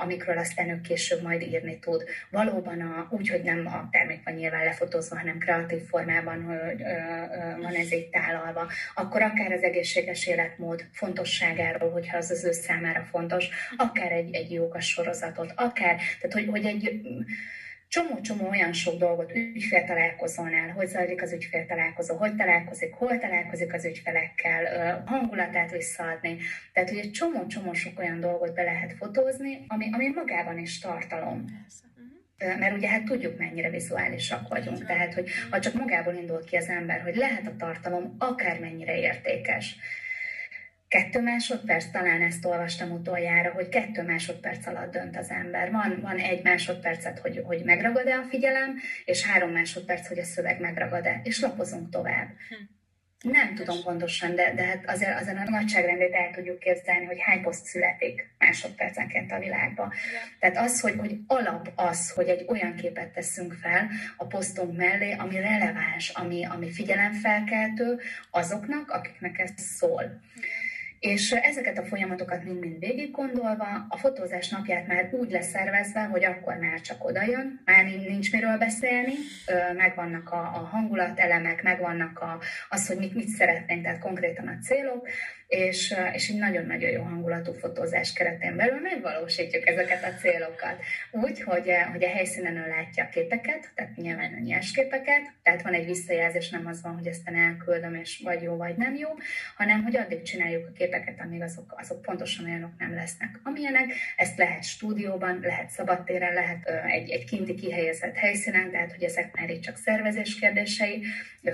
[0.00, 2.04] amikről aztán ő később majd írni tud.
[2.30, 6.82] Valóban a, úgy, hogy nem a termék van nyilván lefotózva, hanem kreatív formában hogy,
[7.62, 13.02] van ez így tálalva, akkor akár az egészséges életmód fontosságáról, hogyha az az ő számára
[13.10, 17.00] fontos, akár egy, egy sorozatot, akár, tehát hogy, hogy egy
[17.90, 25.02] csomó-csomó olyan sok dolgot ügyféltalálkozónál, hogy zajlik az ügyféltalálkozó, hogy találkozik, hol találkozik az ügyfelekkel,
[25.06, 26.36] hangulatát visszaadni.
[26.72, 31.44] Tehát, hogy egy csomó-csomó sok olyan dolgot be lehet fotózni, ami, ami magában is tartalom.
[32.38, 34.86] Mert ugye hát tudjuk, mennyire vizuálisak vagyunk.
[34.86, 39.76] Tehát, hogy ha csak magából indul ki az ember, hogy lehet a tartalom akármennyire értékes,
[40.90, 45.70] kettő másodperc, talán ezt olvastam utoljára, hogy kettő másodperc alatt dönt az ember.
[45.70, 50.60] Van, van egy másodpercet, hogy, hogy megragad-e a figyelem, és három másodperc, hogy a szöveg
[50.60, 52.28] megragad-e, és lapozunk tovább.
[52.48, 52.54] Hm.
[53.30, 57.42] Nem tudom pontosan, de, de hát azért, azért a nagyságrendét el tudjuk képzelni, hogy hány
[57.42, 59.88] poszt születik másodpercenként a világban.
[59.88, 60.20] Ja.
[60.38, 65.12] Tehát az, hogy, hogy alap az, hogy egy olyan képet teszünk fel a posztunk mellé,
[65.12, 67.98] ami releváns, ami, ami figyelemfelkeltő
[68.30, 70.02] azoknak, akiknek ez szól.
[70.02, 70.59] Ja.
[71.00, 76.54] És ezeket a folyamatokat mind-mind végig gondolva, a fotózás napját már úgy leszervezve, hogy akkor
[76.54, 79.12] már csak oda jön, már nincs miről beszélni,
[79.76, 85.08] megvannak a, a hangulatelemek, megvannak a, az, hogy mit, mit szeretnénk, tehát konkrétan a célok,
[85.50, 90.76] és, és egy nagyon-nagyon jó hangulatú fotózás keretén belül megvalósítjuk ezeket a célokat.
[91.10, 95.62] Úgy, hogy, hogy a helyszínen ő látja a képeket, tehát nyilván a nyers képeket, tehát
[95.62, 99.08] van egy visszajelzés, nem az van, hogy ezt elküldöm, és vagy jó, vagy nem jó,
[99.56, 103.92] hanem hogy addig csináljuk a képeket, amíg azok, azok pontosan olyanok nem lesznek, amilyenek.
[104.16, 109.50] Ezt lehet stúdióban, lehet szabadtéren, lehet egy, egy kinti kihelyezett helyszínen, tehát hogy ezek már
[109.50, 111.04] itt csak szervezés kérdései,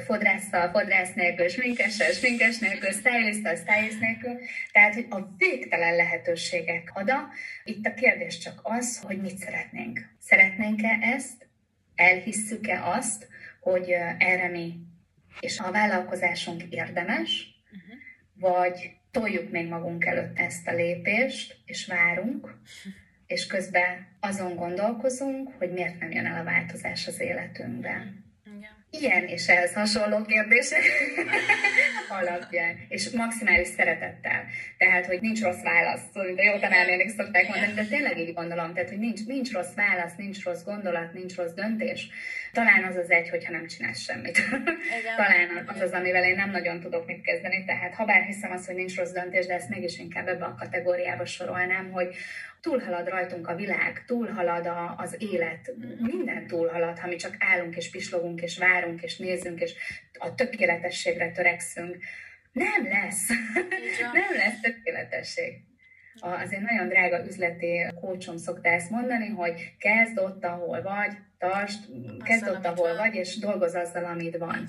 [0.05, 4.39] fodrásszal, fodrász nélkül, sminkessel, sminkes nélkül, stylisttal, stylist nélkül.
[4.73, 7.29] Tehát, hogy a végtelen lehetőségek ada.
[7.65, 10.01] Itt a kérdés csak az, hogy mit szeretnénk.
[10.21, 11.49] Szeretnénk-e ezt?
[11.95, 13.29] Elhisszük-e azt,
[13.61, 14.87] hogy erre mi
[15.41, 17.99] és a vállalkozásunk érdemes, uh-huh.
[18.35, 22.55] vagy toljuk még magunk előtt ezt a lépést, és várunk,
[23.27, 28.26] és közben azon gondolkozunk, hogy miért nem jön el a változás az életünkben.
[28.91, 30.83] Ilyen és ehhez hasonló kérdések
[32.21, 34.45] alapján, és maximális szeretettel.
[34.79, 38.89] Tehát, hogy nincs rossz válasz, de jó tanárnénik szokták mondani, de tényleg így gondolom, tehát,
[38.89, 42.09] hogy nincs, nincs rossz válasz, nincs rossz gondolat, nincs rossz döntés.
[42.53, 44.41] Talán az az egy, hogyha nem csinálsz semmit.
[45.17, 47.65] Talán az az, amivel én nem nagyon tudok mit kezdeni.
[47.65, 50.55] Tehát, ha bár hiszem azt, hogy nincs rossz döntés, de ezt mégis inkább ebbe a
[50.59, 52.15] kategóriába sorolnám, hogy
[52.67, 57.91] túlhalad rajtunk a világ, túlhalad a, az élet, minden túlhalad, ha mi csak állunk és
[57.91, 59.75] pislogunk és várunk és nézünk és
[60.19, 61.97] a tökéletességre törekszünk.
[62.53, 63.29] Nem lesz.
[64.21, 65.55] nem lesz tökéletesség.
[66.21, 71.85] Az egy nagyon drága üzleti kócsom szokta ezt mondani, hogy kezd ott, ahol vagy, tartsd,
[72.25, 74.65] kezd ott, ahol vagy, és dolgoz azzal, amit van.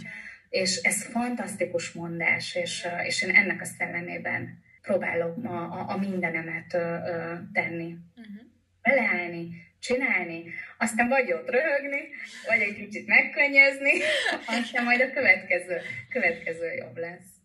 [0.49, 6.73] És ez fantasztikus mondás, és, és én ennek a szellemében próbálok a, a, a mindenemet
[6.73, 7.95] ö, ö, tenni.
[8.15, 8.45] Uh-huh.
[8.82, 10.43] Beleállni, csinálni,
[10.78, 12.02] aztán vagy ott röhögni,
[12.47, 13.92] vagy egy kicsit megkönnyezni,
[14.60, 17.37] aztán majd a következő, következő jobb lesz.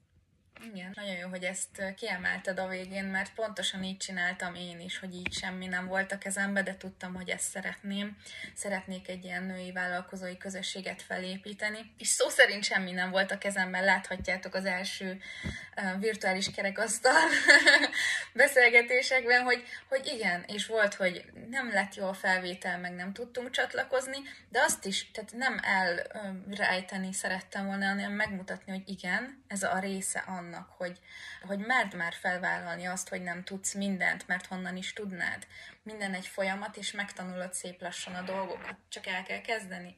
[0.70, 5.14] Igen, nagyon jó, hogy ezt kiemelted a végén, mert pontosan így csináltam én is, hogy
[5.14, 8.16] így semmi nem volt a kezembe, de tudtam, hogy ezt szeretném.
[8.54, 13.84] Szeretnék egy ilyen női vállalkozói közösséget felépíteni, és szó szerint semmi nem volt a kezemben,
[13.84, 15.20] láthatjátok az első
[15.98, 17.28] virtuális kerekasztal
[18.32, 23.50] beszélgetésekben, hogy, hogy igen, és volt, hogy nem lett jó a felvétel, meg nem tudtunk
[23.50, 29.78] csatlakozni, de azt is, tehát nem elrejteni szerettem volna, hanem megmutatni, hogy igen, ez a
[29.78, 30.98] része annak, hogy,
[31.42, 35.46] hogy merd már felvállalni azt, hogy nem tudsz mindent, mert honnan is tudnád.
[35.82, 39.96] Minden egy folyamat, és megtanulod szép lassan a dolgokat, csak el kell kezdeni.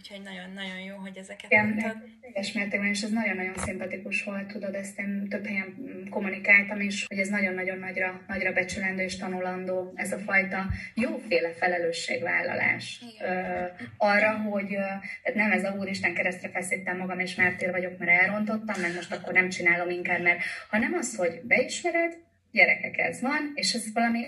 [0.00, 1.96] Úgyhogy nagyon-nagyon jó, hogy ezeket Igen, mondtad.
[2.20, 5.74] teljes mértékben, és ez nagyon-nagyon szimpatikus volt, tudod, ezt én több helyen
[6.10, 13.00] kommunikáltam is, hogy ez nagyon-nagyon nagyra, nagyra becsülendő és tanulandó, ez a fajta jóféle felelősségvállalás.
[13.20, 13.62] Ö,
[13.96, 18.80] arra, hogy tehát nem ez a úristen keresztre feszítem magam, és mártír vagyok, mert elrontottam,
[18.80, 22.16] mert most akkor nem csinálom inkább, mert hanem az, hogy beismered,
[22.52, 24.26] gyerekek ez van, és ez valami,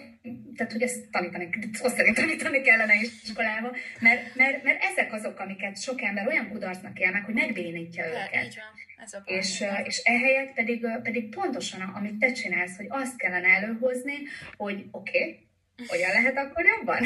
[0.57, 5.83] tehát hogy ezt tanítani, szó szerint tanítani kellene iskolába, mert, mert, mert ezek azok, amiket
[5.83, 8.45] sok ember olyan kudarcnak él meg, hogy megbénítja őket.
[8.45, 9.05] Így van.
[9.05, 14.15] Ez a és, és ehelyett pedig, pedig pontosan, amit te csinálsz, hogy azt kellene előhozni,
[14.57, 15.39] hogy oké, okay,
[15.87, 16.99] hogyan lehet akkor jobban?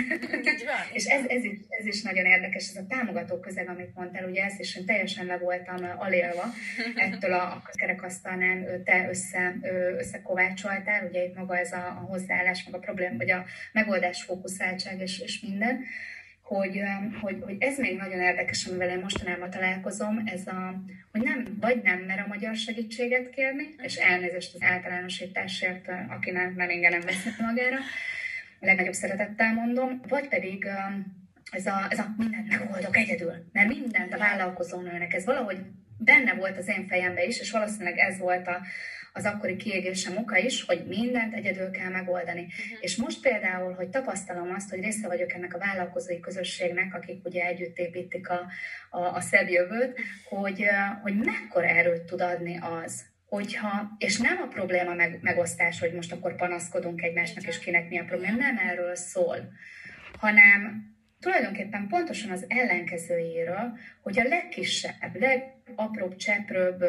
[0.96, 4.44] és ez, ez, is, ez is nagyon érdekes, ez a támogató közeg, amit mondtál, ugye
[4.44, 6.44] ezt is én teljesen le voltam alélva
[6.94, 9.54] ettől a, a kerekasztalnál te össze,
[9.98, 15.00] összekovácsoltál, ugye itt maga ez a, a hozzáállás, meg a problém, vagy a megoldás fókuszáltság
[15.00, 15.84] és, és minden,
[16.42, 16.80] hogy,
[17.20, 21.82] hogy, hogy ez még nagyon érdekes, amivel én mostanában találkozom, ez a, hogy nem, vagy
[21.82, 27.00] nem mer a magyar segítséget kérni, és elnézést az általánosításért, aki nem, nem ingyen nem
[27.00, 27.76] veszi magára,
[28.60, 30.68] a legnagyobb szeretettel mondom, vagy pedig
[31.50, 35.58] ez a, ez a mindent megoldok egyedül, mert mindent a vállalkozó nőnek, ez valahogy
[35.98, 38.60] benne volt az én fejembe is, és valószínűleg ez volt a,
[39.12, 42.42] az akkori kiégésem oka is, hogy mindent egyedül kell megoldani.
[42.42, 42.78] Uh-huh.
[42.80, 47.44] És most például, hogy tapasztalom azt, hogy része vagyok ennek a vállalkozói közösségnek, akik ugye
[47.44, 48.46] együtt építik a,
[48.90, 50.66] a, a szebb jövőt, hogy,
[51.02, 56.12] hogy mekkora erőt tud adni az, hogyha, és nem a probléma meg, megosztás, hogy most
[56.12, 59.52] akkor panaszkodunk egymásnak, és kinek mi a probléma, nem erről szól,
[60.18, 66.84] hanem tulajdonképpen pontosan az ellenkezőjéről, hogy a legkisebb, legapróbb cseprőbb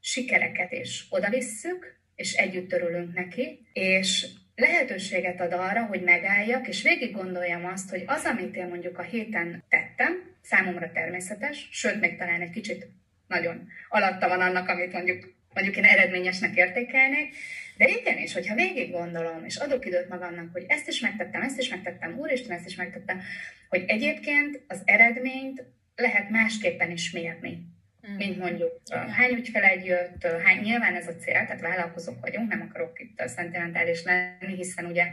[0.00, 7.14] sikereket is odavisszük, és együtt örülünk neki, és lehetőséget ad arra, hogy megálljak, és végig
[7.14, 10.12] gondoljam azt, hogy az, amit én mondjuk a héten tettem,
[10.42, 12.86] számomra természetes, sőt, még talán egy kicsit
[13.26, 17.34] nagyon alatta van annak, amit mondjuk mondjuk én eredményesnek értékelnék,
[17.76, 21.68] de igenis, hogyha végig gondolom, és adok időt magamnak, hogy ezt is megtettem, ezt is
[21.68, 23.20] megtettem, úristen, ezt is megtettem,
[23.68, 25.64] hogy egyébként az eredményt
[25.96, 27.72] lehet másképpen is mérni.
[28.10, 28.16] Mm.
[28.16, 33.00] Mint mondjuk hány ügyfeled jött, hány, nyilván ez a cél, tehát vállalkozók vagyunk, nem akarok
[33.00, 35.06] itt a szentimentális lenni, hiszen ugye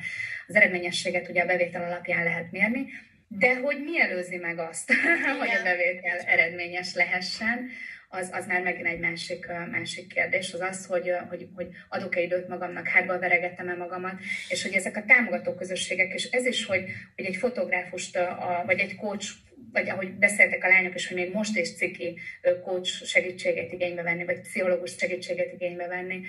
[0.48, 2.86] az eredményességet ugye a bevétel alapján lehet mérni,
[3.28, 5.38] de hogy mi előzi meg azt, Igen.
[5.40, 7.70] hogy a bevétel eredményes lehessen,
[8.12, 12.48] az, az már megint egy másik, másik kérdés, az az, hogy, hogy, hogy adok-e időt
[12.48, 14.14] magamnak, hátba veregetem-e magamat,
[14.50, 16.84] és hogy ezek a támogató közösségek, és ez is, hogy,
[17.16, 19.28] hogy egy fotográfust, a, vagy egy coach
[19.74, 22.18] vagy ahogy beszéltek a lányok is, hogy még most is ciki
[22.64, 26.22] coach segítséget igénybe venni, vagy pszichológus segítséget igénybe venni.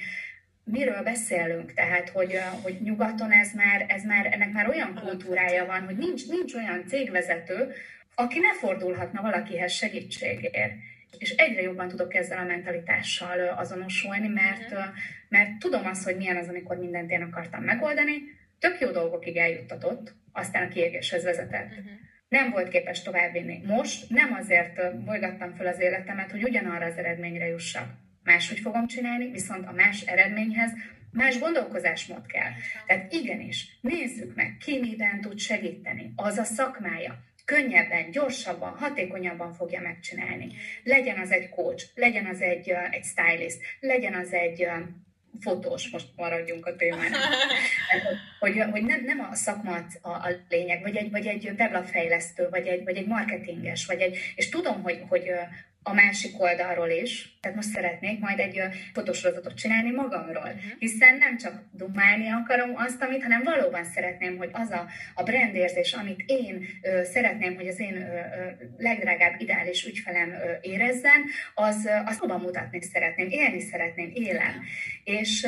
[0.64, 1.74] Miről beszélünk?
[1.74, 6.28] Tehát, hogy, hogy nyugaton ez már, ez már, ennek már olyan kultúrája van, hogy nincs,
[6.28, 7.72] nincs olyan cégvezető,
[8.14, 10.72] aki ne fordulhatna valakihez segítségért
[11.18, 14.84] és egyre jobban tudok ezzel a mentalitással azonosulni, mert, uh-huh.
[15.28, 18.14] mert tudom azt, hogy milyen az, amikor mindent én akartam megoldani,
[18.58, 21.70] tök jó dolgokig eljuttatott, aztán a kiégéshez vezetett.
[21.70, 21.90] Uh-huh.
[22.28, 23.62] Nem volt képes továbbvinni.
[23.66, 27.86] Most nem azért bolygattam fel az életemet, hogy ugyanarra az eredményre jussak.
[28.24, 30.72] Máshogy fogom csinálni, viszont a más eredményhez
[31.12, 32.50] más gondolkozásmód kell.
[32.86, 36.12] Tehát igenis, nézzük meg, ki miben tud segíteni.
[36.16, 37.18] Az a szakmája
[37.52, 40.48] könnyebben, gyorsabban, hatékonyabban fogja megcsinálni.
[40.84, 44.68] Legyen az egy coach, legyen az egy, egy stylist, legyen az egy
[45.40, 47.20] fotós, most maradjunk a témánál.
[48.40, 52.66] hogy, hogy nem, nem a szakma a, a lényeg, vagy egy, vagy egy weblapfejlesztő, vagy
[52.66, 55.30] egy, vagy egy marketinges, vagy egy, és tudom, hogy, hogy,
[55.82, 57.36] a másik oldalról is.
[57.40, 58.60] Tehát most szeretnék majd egy
[58.92, 60.78] fotosorozatot csinálni magamról, uh-huh.
[60.78, 65.92] hiszen nem csak dumálni akarom azt, amit, hanem valóban szeretném, hogy az a, a brandérzés,
[65.92, 71.24] amit én ö, szeretném, hogy az én ö, ö, legdrágább ideális ügyfelem ö, érezzen,
[71.54, 74.62] az, azt valóban mutatni szeretném, élni szeretném, élem.
[75.04, 75.46] És,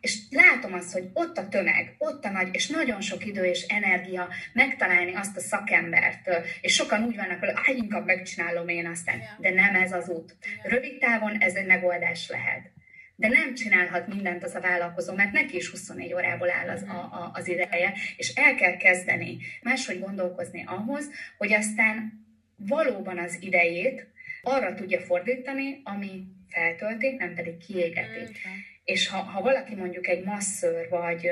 [0.00, 3.62] és látom azt, hogy ott a tömeg, ott a nagy, és nagyon sok idő és
[3.62, 6.30] energia megtalálni azt a szakembert,
[6.60, 10.36] és sokan úgy vannak, hogy inkább megcsinálom én aztán, de nem ez az út.
[10.62, 12.70] Rövid távon ez egy megoldás lehet.
[13.16, 16.94] de nem csinálhat mindent az a vállalkozó, mert neki is 24 órából áll az, a,
[16.94, 22.24] a, az ideje, és el kell kezdeni máshogy gondolkozni ahhoz, hogy aztán
[22.56, 24.06] valóban az idejét
[24.42, 28.20] arra tudja fordítani, ami feltölti, nem pedig kiégeti.
[28.20, 31.30] Mm, és ha, ha valaki mondjuk egy masször, vagy,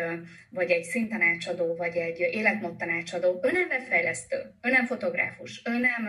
[0.51, 6.05] vagy egy szintanácsadó, vagy egy életmódtanácsadó, ő nem webfejlesztő, ő nem fotográfus, ő nem,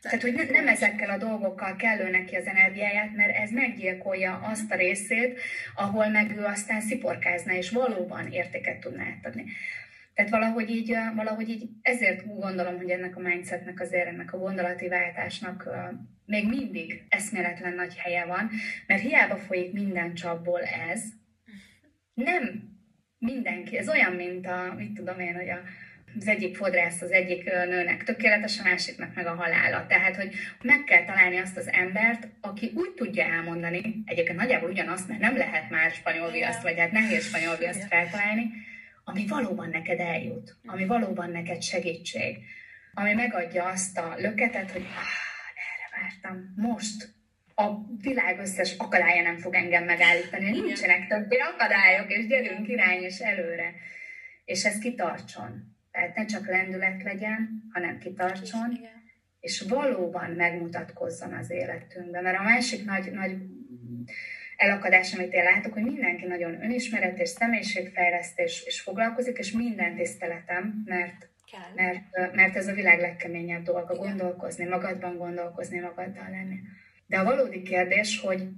[0.00, 4.72] tehát hogy nem, nem ezekkel a dolgokkal kellő neki az energiáját, mert ez meggyilkolja azt
[4.72, 5.40] a részét,
[5.74, 9.44] ahol meg ő aztán sziporkázna, és valóban értéket tudná átadni.
[10.14, 14.88] Tehát valahogy így, valahogy így ezért gondolom, hogy ennek a mindsetnek azért, ennek a gondolati
[14.88, 15.68] váltásnak
[16.26, 18.50] még mindig eszméletlen nagy helye van,
[18.86, 21.02] mert hiába folyik minden csapból ez,
[22.14, 22.72] nem
[23.18, 25.60] mindenki, ez olyan, mint a, mit tudom én, hogy a,
[26.18, 29.86] az egyik fodrász az egyik nőnek tökéletes, a másiknak meg a halála.
[29.86, 35.08] Tehát, hogy meg kell találni azt az embert, aki úgy tudja elmondani, egyébként nagyjából ugyanazt,
[35.08, 38.50] mert nem lehet már spanyol viaszt, vagy hát nehéz spanyol viaszt feltalálni,
[39.04, 42.36] ami valóban neked eljut, ami valóban neked segítség,
[42.94, 45.14] ami megadja azt a löketet, hogy ah,
[45.54, 47.14] erre vártam, most
[47.54, 53.18] a világ összes akadálya nem fog engem megállítani, nincsenek többé akadályok, és gyerünk irány és
[53.18, 53.74] előre.
[54.44, 55.76] És ez kitartson.
[55.90, 58.78] Tehát ne csak lendület legyen, hanem kitartson,
[59.40, 62.22] és valóban megmutatkozzon az életünkben.
[62.22, 63.36] Mert a másik nagy, nagy
[64.56, 70.82] elakadás, amit én látok, hogy mindenki nagyon önismeret és személyiségfejlesztés és foglalkozik, és minden tiszteletem,
[70.84, 71.28] mert
[71.74, 74.06] mert, mert ez a világ legkeményebb dolga, Igen.
[74.06, 76.60] gondolkozni, magadban gondolkozni, magaddal lenni.
[77.06, 78.48] De a valódi kérdés, hogy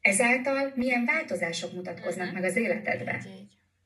[0.00, 2.40] ezáltal milyen változások mutatkoznak uh-huh.
[2.40, 3.22] meg az életedben.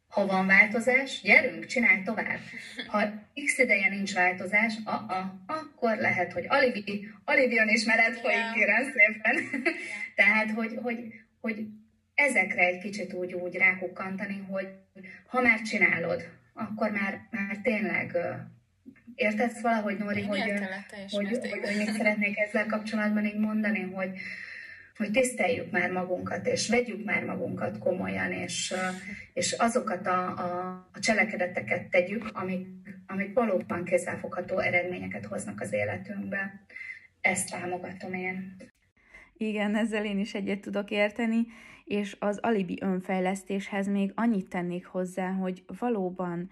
[0.08, 2.38] Ha van változás, gyerünk, csinálj tovább.
[2.86, 3.00] Ha
[3.44, 9.62] x ideje nincs változás, a-a, akkor lehet, hogy alibi, alibi önismeret folyik, kérem szépen.
[10.40, 10.98] Tehát, hogy, hogy,
[11.40, 11.66] hogy
[12.14, 14.68] ezekre egy kicsit úgy, úgy rákukkantani, hogy
[15.26, 18.16] ha már csinálod, akkor már, már tényleg
[19.14, 20.60] értesz valahogy, Nóri, hogy, hogy,
[21.10, 24.10] hogy, hogy, hogy mit szeretnék ezzel kapcsolatban így mondani, hogy,
[24.96, 28.74] hogy tiszteljük már magunkat, és vegyük már magunkat komolyan, és,
[29.32, 32.66] és azokat a, a, a cselekedeteket tegyük, amik,
[33.06, 36.60] amik valóban kézzelfogható eredményeket hoznak az életünkbe.
[37.20, 38.56] Ezt támogatom én.
[39.42, 41.46] Igen, ezzel én is egyet tudok érteni,
[41.84, 46.50] és az alibi önfejlesztéshez még annyit tennék hozzá, hogy valóban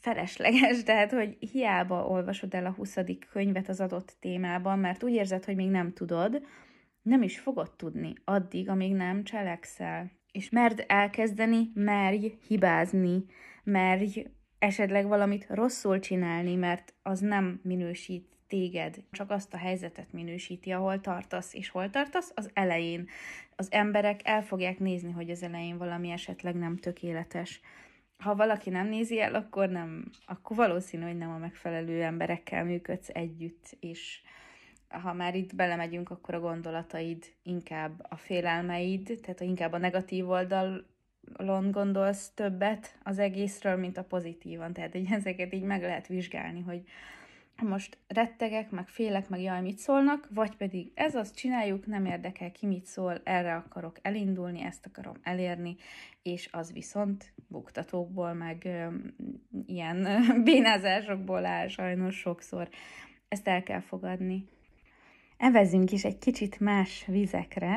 [0.00, 2.96] felesleges, tehát hogy hiába olvasod el a 20.
[3.30, 6.46] könyvet az adott témában, mert úgy érzed, hogy még nem tudod,
[7.02, 10.10] nem is fogod tudni addig, amíg nem cselekszel.
[10.32, 13.24] És merd elkezdeni, merj hibázni,
[13.64, 14.26] merj
[14.58, 21.00] esetleg valamit rosszul csinálni, mert az nem minősít téged, csak azt a helyzetet minősíti, ahol
[21.00, 23.08] tartasz, és hol tartasz, az elején.
[23.56, 27.60] Az emberek el fogják nézni, hogy az elején valami esetleg nem tökéletes.
[28.18, 33.08] Ha valaki nem nézi el, akkor nem, akkor valószínű, hogy nem a megfelelő emberekkel működsz
[33.08, 34.20] együtt, és
[34.88, 41.70] ha már itt belemegyünk, akkor a gondolataid inkább a félelmeid, tehát inkább a negatív oldalon
[41.70, 44.72] gondolsz többet az egészről, mint a pozitívan.
[44.72, 46.82] Tehát így ezeket így meg lehet vizsgálni, hogy
[47.62, 52.52] most rettegek, meg félek, meg jaj, mit szólnak, vagy pedig ez azt csináljuk, nem érdekel
[52.52, 55.76] ki mit szól, erre akarok elindulni, ezt akarom elérni,
[56.22, 58.86] és az viszont buktatókból, meg ö,
[59.66, 60.06] ilyen
[60.44, 62.68] bénázásokból áll sajnos sokszor.
[63.28, 64.44] Ezt el kell fogadni.
[65.36, 67.76] Evezünk is egy kicsit más vizekre,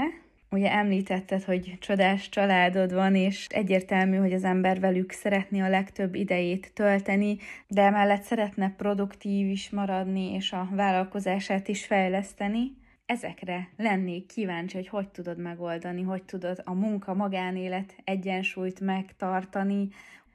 [0.50, 6.16] Ugye említetted, hogy csodás családod van, és egyértelmű, hogy az ember velük szeretné a legtöbb
[6.16, 7.38] idejét tölteni,
[7.68, 12.76] de emellett szeretne produktív is maradni, és a vállalkozását is fejleszteni.
[13.06, 19.88] Ezekre lennék kíváncsi, hogy hogy tudod megoldani, hogy tudod a munka-magánélet egyensúlyt megtartani.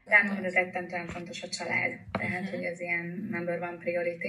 [0.07, 4.27] Számomra ez rettentően fontos a család, tehát, hogy ez ilyen number one priority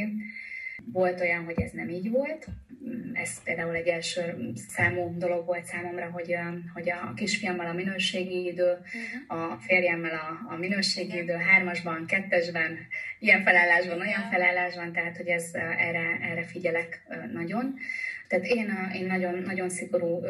[0.92, 2.48] volt olyan, hogy ez nem így volt.
[3.14, 6.36] Ez például egy első számú dolog volt számomra, hogy,
[6.74, 9.52] hogy a kisfiammal a minőségi idő, uh-huh.
[9.54, 12.78] a férjemmel a, a minőségi idő, hármasban, kettesben,
[13.20, 17.02] ilyen felállásban, olyan felállásban, tehát hogy ez erre, erre figyelek
[17.34, 17.76] nagyon.
[18.34, 20.26] Tehát én, én nagyon, nagyon szigorú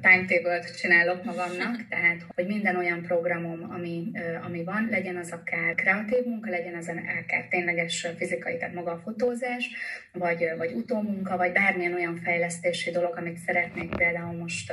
[0.00, 4.10] timetable-t csinálok magamnak, tehát hogy minden olyan programom, ami,
[4.44, 6.88] ami van, legyen az akár kreatív munka, legyen az
[7.22, 9.70] akár tényleges fizikai, tehát maga a fotózás,
[10.12, 14.72] vagy, vagy utómunka, vagy bármi bármilyen olyan fejlesztési dolog, amit szeretnék, például most,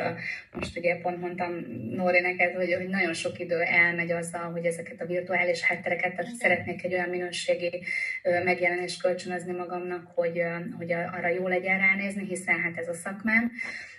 [0.51, 1.51] most ugye pont mondtam
[1.95, 6.31] Nóri neked, hogy, hogy nagyon sok idő elmegy azzal, hogy ezeket a virtuális háttereket, tehát
[6.31, 7.81] szeretnék egy olyan minőségi
[8.43, 10.41] megjelenést kölcsönözni magamnak, hogy,
[10.77, 13.51] hogy arra jó legyen ránézni, hiszen hát ez a szakmám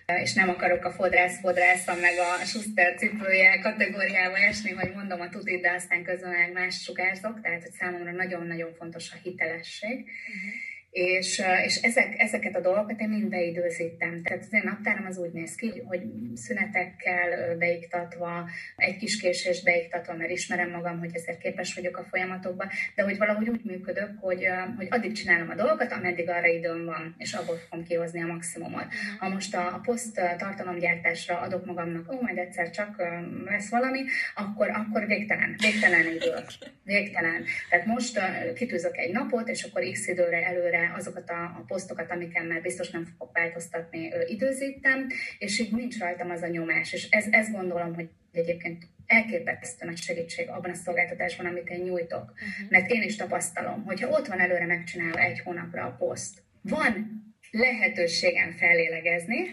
[0.06, 5.28] és nem akarok a fodrász fodrászom meg a Schuster cipője kategóriába esni, hogy mondom a
[5.28, 9.98] tutit, de aztán közben más sugárzok, tehát hogy számomra nagyon-nagyon fontos a hitelesség.
[9.98, 14.22] Uh-huh és, és ezek, ezeket a dolgokat én mind beidőzítem.
[14.22, 16.02] Tehát az én naptáram az úgy néz ki, hogy
[16.34, 22.68] szünetekkel beiktatva, egy kis késés beiktatva, mert ismerem magam, hogy ezért képes vagyok a folyamatokban,
[22.94, 27.14] de hogy valahogy úgy működök, hogy, hogy addig csinálom a dolgokat, ameddig arra időm van,
[27.18, 28.84] és abból fogom kihozni a maximumot.
[28.84, 29.18] Mhm.
[29.18, 33.02] Ha most a, a poszt tartalomgyártásra adok magamnak, ó, majd egyszer csak
[33.44, 34.00] lesz valami,
[34.34, 36.34] akkor, akkor végtelen, végtelen idő.
[36.84, 37.44] Végtelen.
[37.70, 38.20] Tehát most
[38.54, 42.90] kitűzök egy napot, és akkor x időre előre azokat a, a posztokat, amiken már biztos
[42.90, 45.06] nem fogok változtatni, időzítem,
[45.38, 46.92] és így nincs rajtam az a nyomás.
[46.92, 52.30] És ez, ez gondolom, hogy egyébként elképesztő nagy segítség abban a szolgáltatásban, amit én nyújtok.
[52.32, 52.70] Uh-huh.
[52.70, 58.52] Mert én is tapasztalom, hogyha ott van előre megcsinálva egy hónapra a poszt, van lehetőségem
[58.52, 59.46] fellélegezni,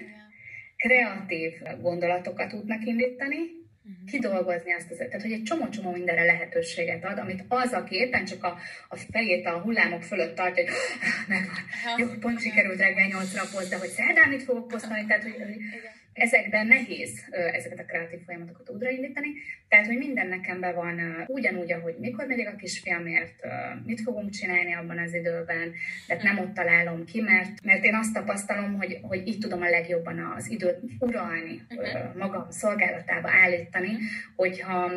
[0.77, 3.37] kreatív gondolatokat tudnak indítani.
[4.07, 8.43] Kidolgozni azt az, tehát hogy egy csomó-csomó mindenre lehetőséget ad, amit az, aki éppen csak
[8.43, 8.57] a,
[8.89, 10.73] a fejét a hullámok fölött tartja, hogy
[11.27, 11.55] megvan,
[11.97, 15.55] jó, pont sikerült reggel nyolcra poszt, de hogy szerdán mit fogok posztolni, tehát hogy, hogy
[16.13, 19.27] ezekben nehéz ezeket a kreatív folyamatokat újraindítani,
[19.67, 23.47] tehát, hogy minden nekem be van ugyanúgy, ahogy mikor megyek a kisfiamért,
[23.85, 25.73] mit fogunk csinálni abban az időben,
[26.07, 29.69] tehát nem ott találom ki, mert, mert én azt tapasztalom, hogy, hogy így tudom a
[29.69, 31.61] legjobban az időt uralni,
[32.17, 33.97] magam szolgálatába állítani,
[34.35, 34.91] hogyha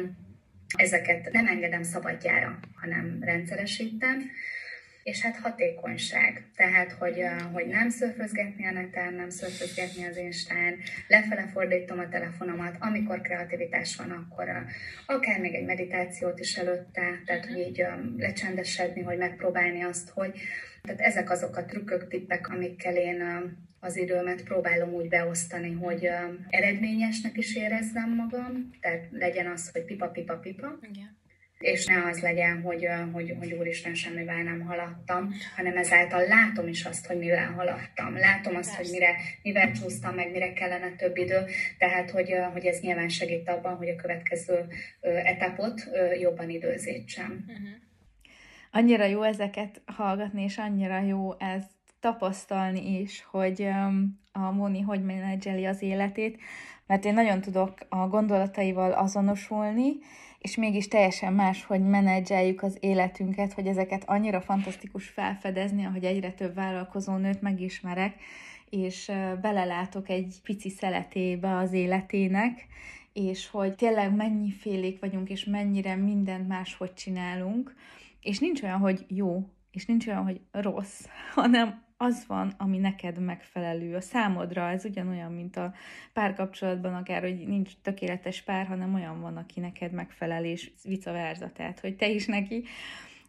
[0.77, 4.31] ezeket nem engedem szabadjára, hanem rendszeresítem,
[5.05, 6.45] és hát hatékonyság.
[6.57, 10.77] Tehát, hogy, hogy nem szörfözgetni a neten, nem szörfözgetni az Instán,
[11.09, 14.49] lefele fordítom a telefonomat, amikor kreativitás van, akkor
[15.07, 17.85] akár még egy meditációt is előtte, tehát, hogy így
[18.17, 20.41] lecsendesedni, hogy megpróbálni azt, hogy
[20.83, 23.23] tehát ezek azok a trükkök, tippek, amikkel én
[23.81, 26.09] az időmet próbálom úgy beosztani, hogy
[26.51, 30.79] eredményesnek is érezzem magam, tehát legyen az, hogy pipa-pipa-pipa,
[31.59, 36.85] és ne az legyen, hogy, hogy, hogy úristen semmivel nem haladtam, hanem ezáltal látom is
[36.85, 38.17] azt, hogy mivel haladtam.
[38.17, 41.45] Látom azt, hogy mire, mivel csúsztam meg, mire kellene több idő,
[41.79, 44.67] tehát hogy, hogy ez nyilván segít abban, hogy a következő
[45.01, 45.91] etapot
[46.21, 47.45] jobban időzítsem.
[47.49, 47.69] Uh-huh.
[48.71, 53.69] Annyira jó ezeket hallgatni, és annyira jó ezt tapasztalni is, hogy
[54.33, 56.41] a Moni hogy menedzseli az életét,
[56.87, 59.93] mert én nagyon tudok a gondolataival azonosulni,
[60.45, 66.32] és mégis teljesen más, hogy menedzseljük az életünket, hogy ezeket annyira fantasztikus felfedezni, ahogy egyre
[66.32, 68.14] több vállalkozó nőt megismerek,
[68.70, 72.66] és belelátok egy pici szeletébe az életének,
[73.12, 77.74] és hogy tényleg mennyifélék vagyunk, és mennyire mindent máshogy csinálunk,
[78.20, 83.18] és nincs olyan, hogy jó, és nincs olyan, hogy rossz, hanem az van, ami neked
[83.18, 83.95] megfelelő.
[83.95, 85.74] A számodra ez ugyanolyan, mint a
[86.12, 91.53] párkapcsolatban, akár, hogy nincs tökéletes pár, hanem olyan van, aki neked megfelel, és vice versa,
[91.53, 92.64] tehát, hogy te is neki.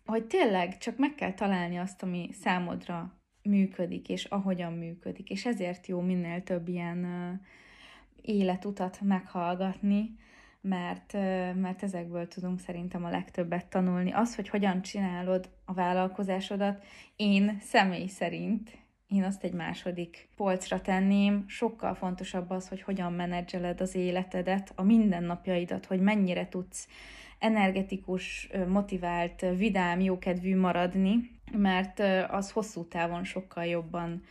[0.05, 3.13] Hogy tényleg csak meg kell találni azt, ami számodra
[3.43, 5.29] működik, és ahogyan működik.
[5.29, 7.07] És ezért jó minél több ilyen
[8.21, 10.15] életutat meghallgatni,
[10.67, 11.13] mert,
[11.55, 14.11] mert ezekből tudunk szerintem a legtöbbet tanulni.
[14.11, 16.83] Az, hogy hogyan csinálod a vállalkozásodat,
[17.15, 21.43] én személy szerint én azt egy második polcra tenném.
[21.47, 26.87] Sokkal fontosabb az, hogy hogyan menedzseled az életedet, a mindennapjaidat, hogy mennyire tudsz
[27.39, 31.99] energetikus, motivált, vidám, jókedvű maradni, mert
[32.29, 34.23] az hosszú távon sokkal jobban,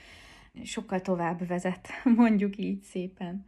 [0.65, 3.45] sokkal tovább vezet, mondjuk így szépen.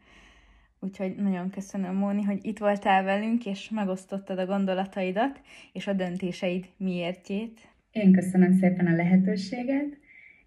[0.86, 5.40] Úgyhogy nagyon köszönöm, Móni, hogy itt voltál velünk, és megosztottad a gondolataidat,
[5.72, 7.60] és a döntéseid miértjét.
[7.90, 9.98] Én köszönöm szépen a lehetőséget,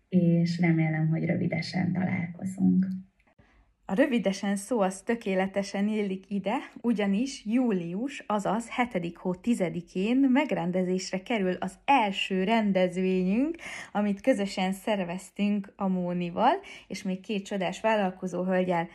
[0.09, 2.87] és remélem, hogy rövidesen találkozunk.
[3.85, 9.15] A rövidesen szó az tökéletesen illik ide, ugyanis július, azaz 7.
[9.15, 13.57] hó 10-én megrendezésre kerül az első rendezvényünk,
[13.91, 16.53] amit közösen szerveztünk a Mónival,
[16.87, 18.87] és még két csodás vállalkozó hölgyel,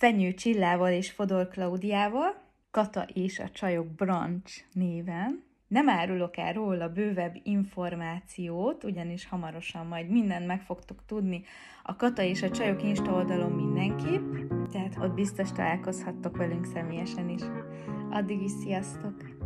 [0.00, 2.34] Fenyő Csillával és Fodor Klaudiával,
[2.70, 5.44] Kata és a Csajok Branch néven.
[5.68, 11.42] Nem árulok el róla bővebb információt, ugyanis hamarosan majd mindent meg fogtok tudni
[11.82, 17.42] a Kata és a Csajok Insta oldalon mindenképp, tehát ott biztos találkozhattok velünk személyesen is.
[18.10, 19.39] Addig is sziasztok!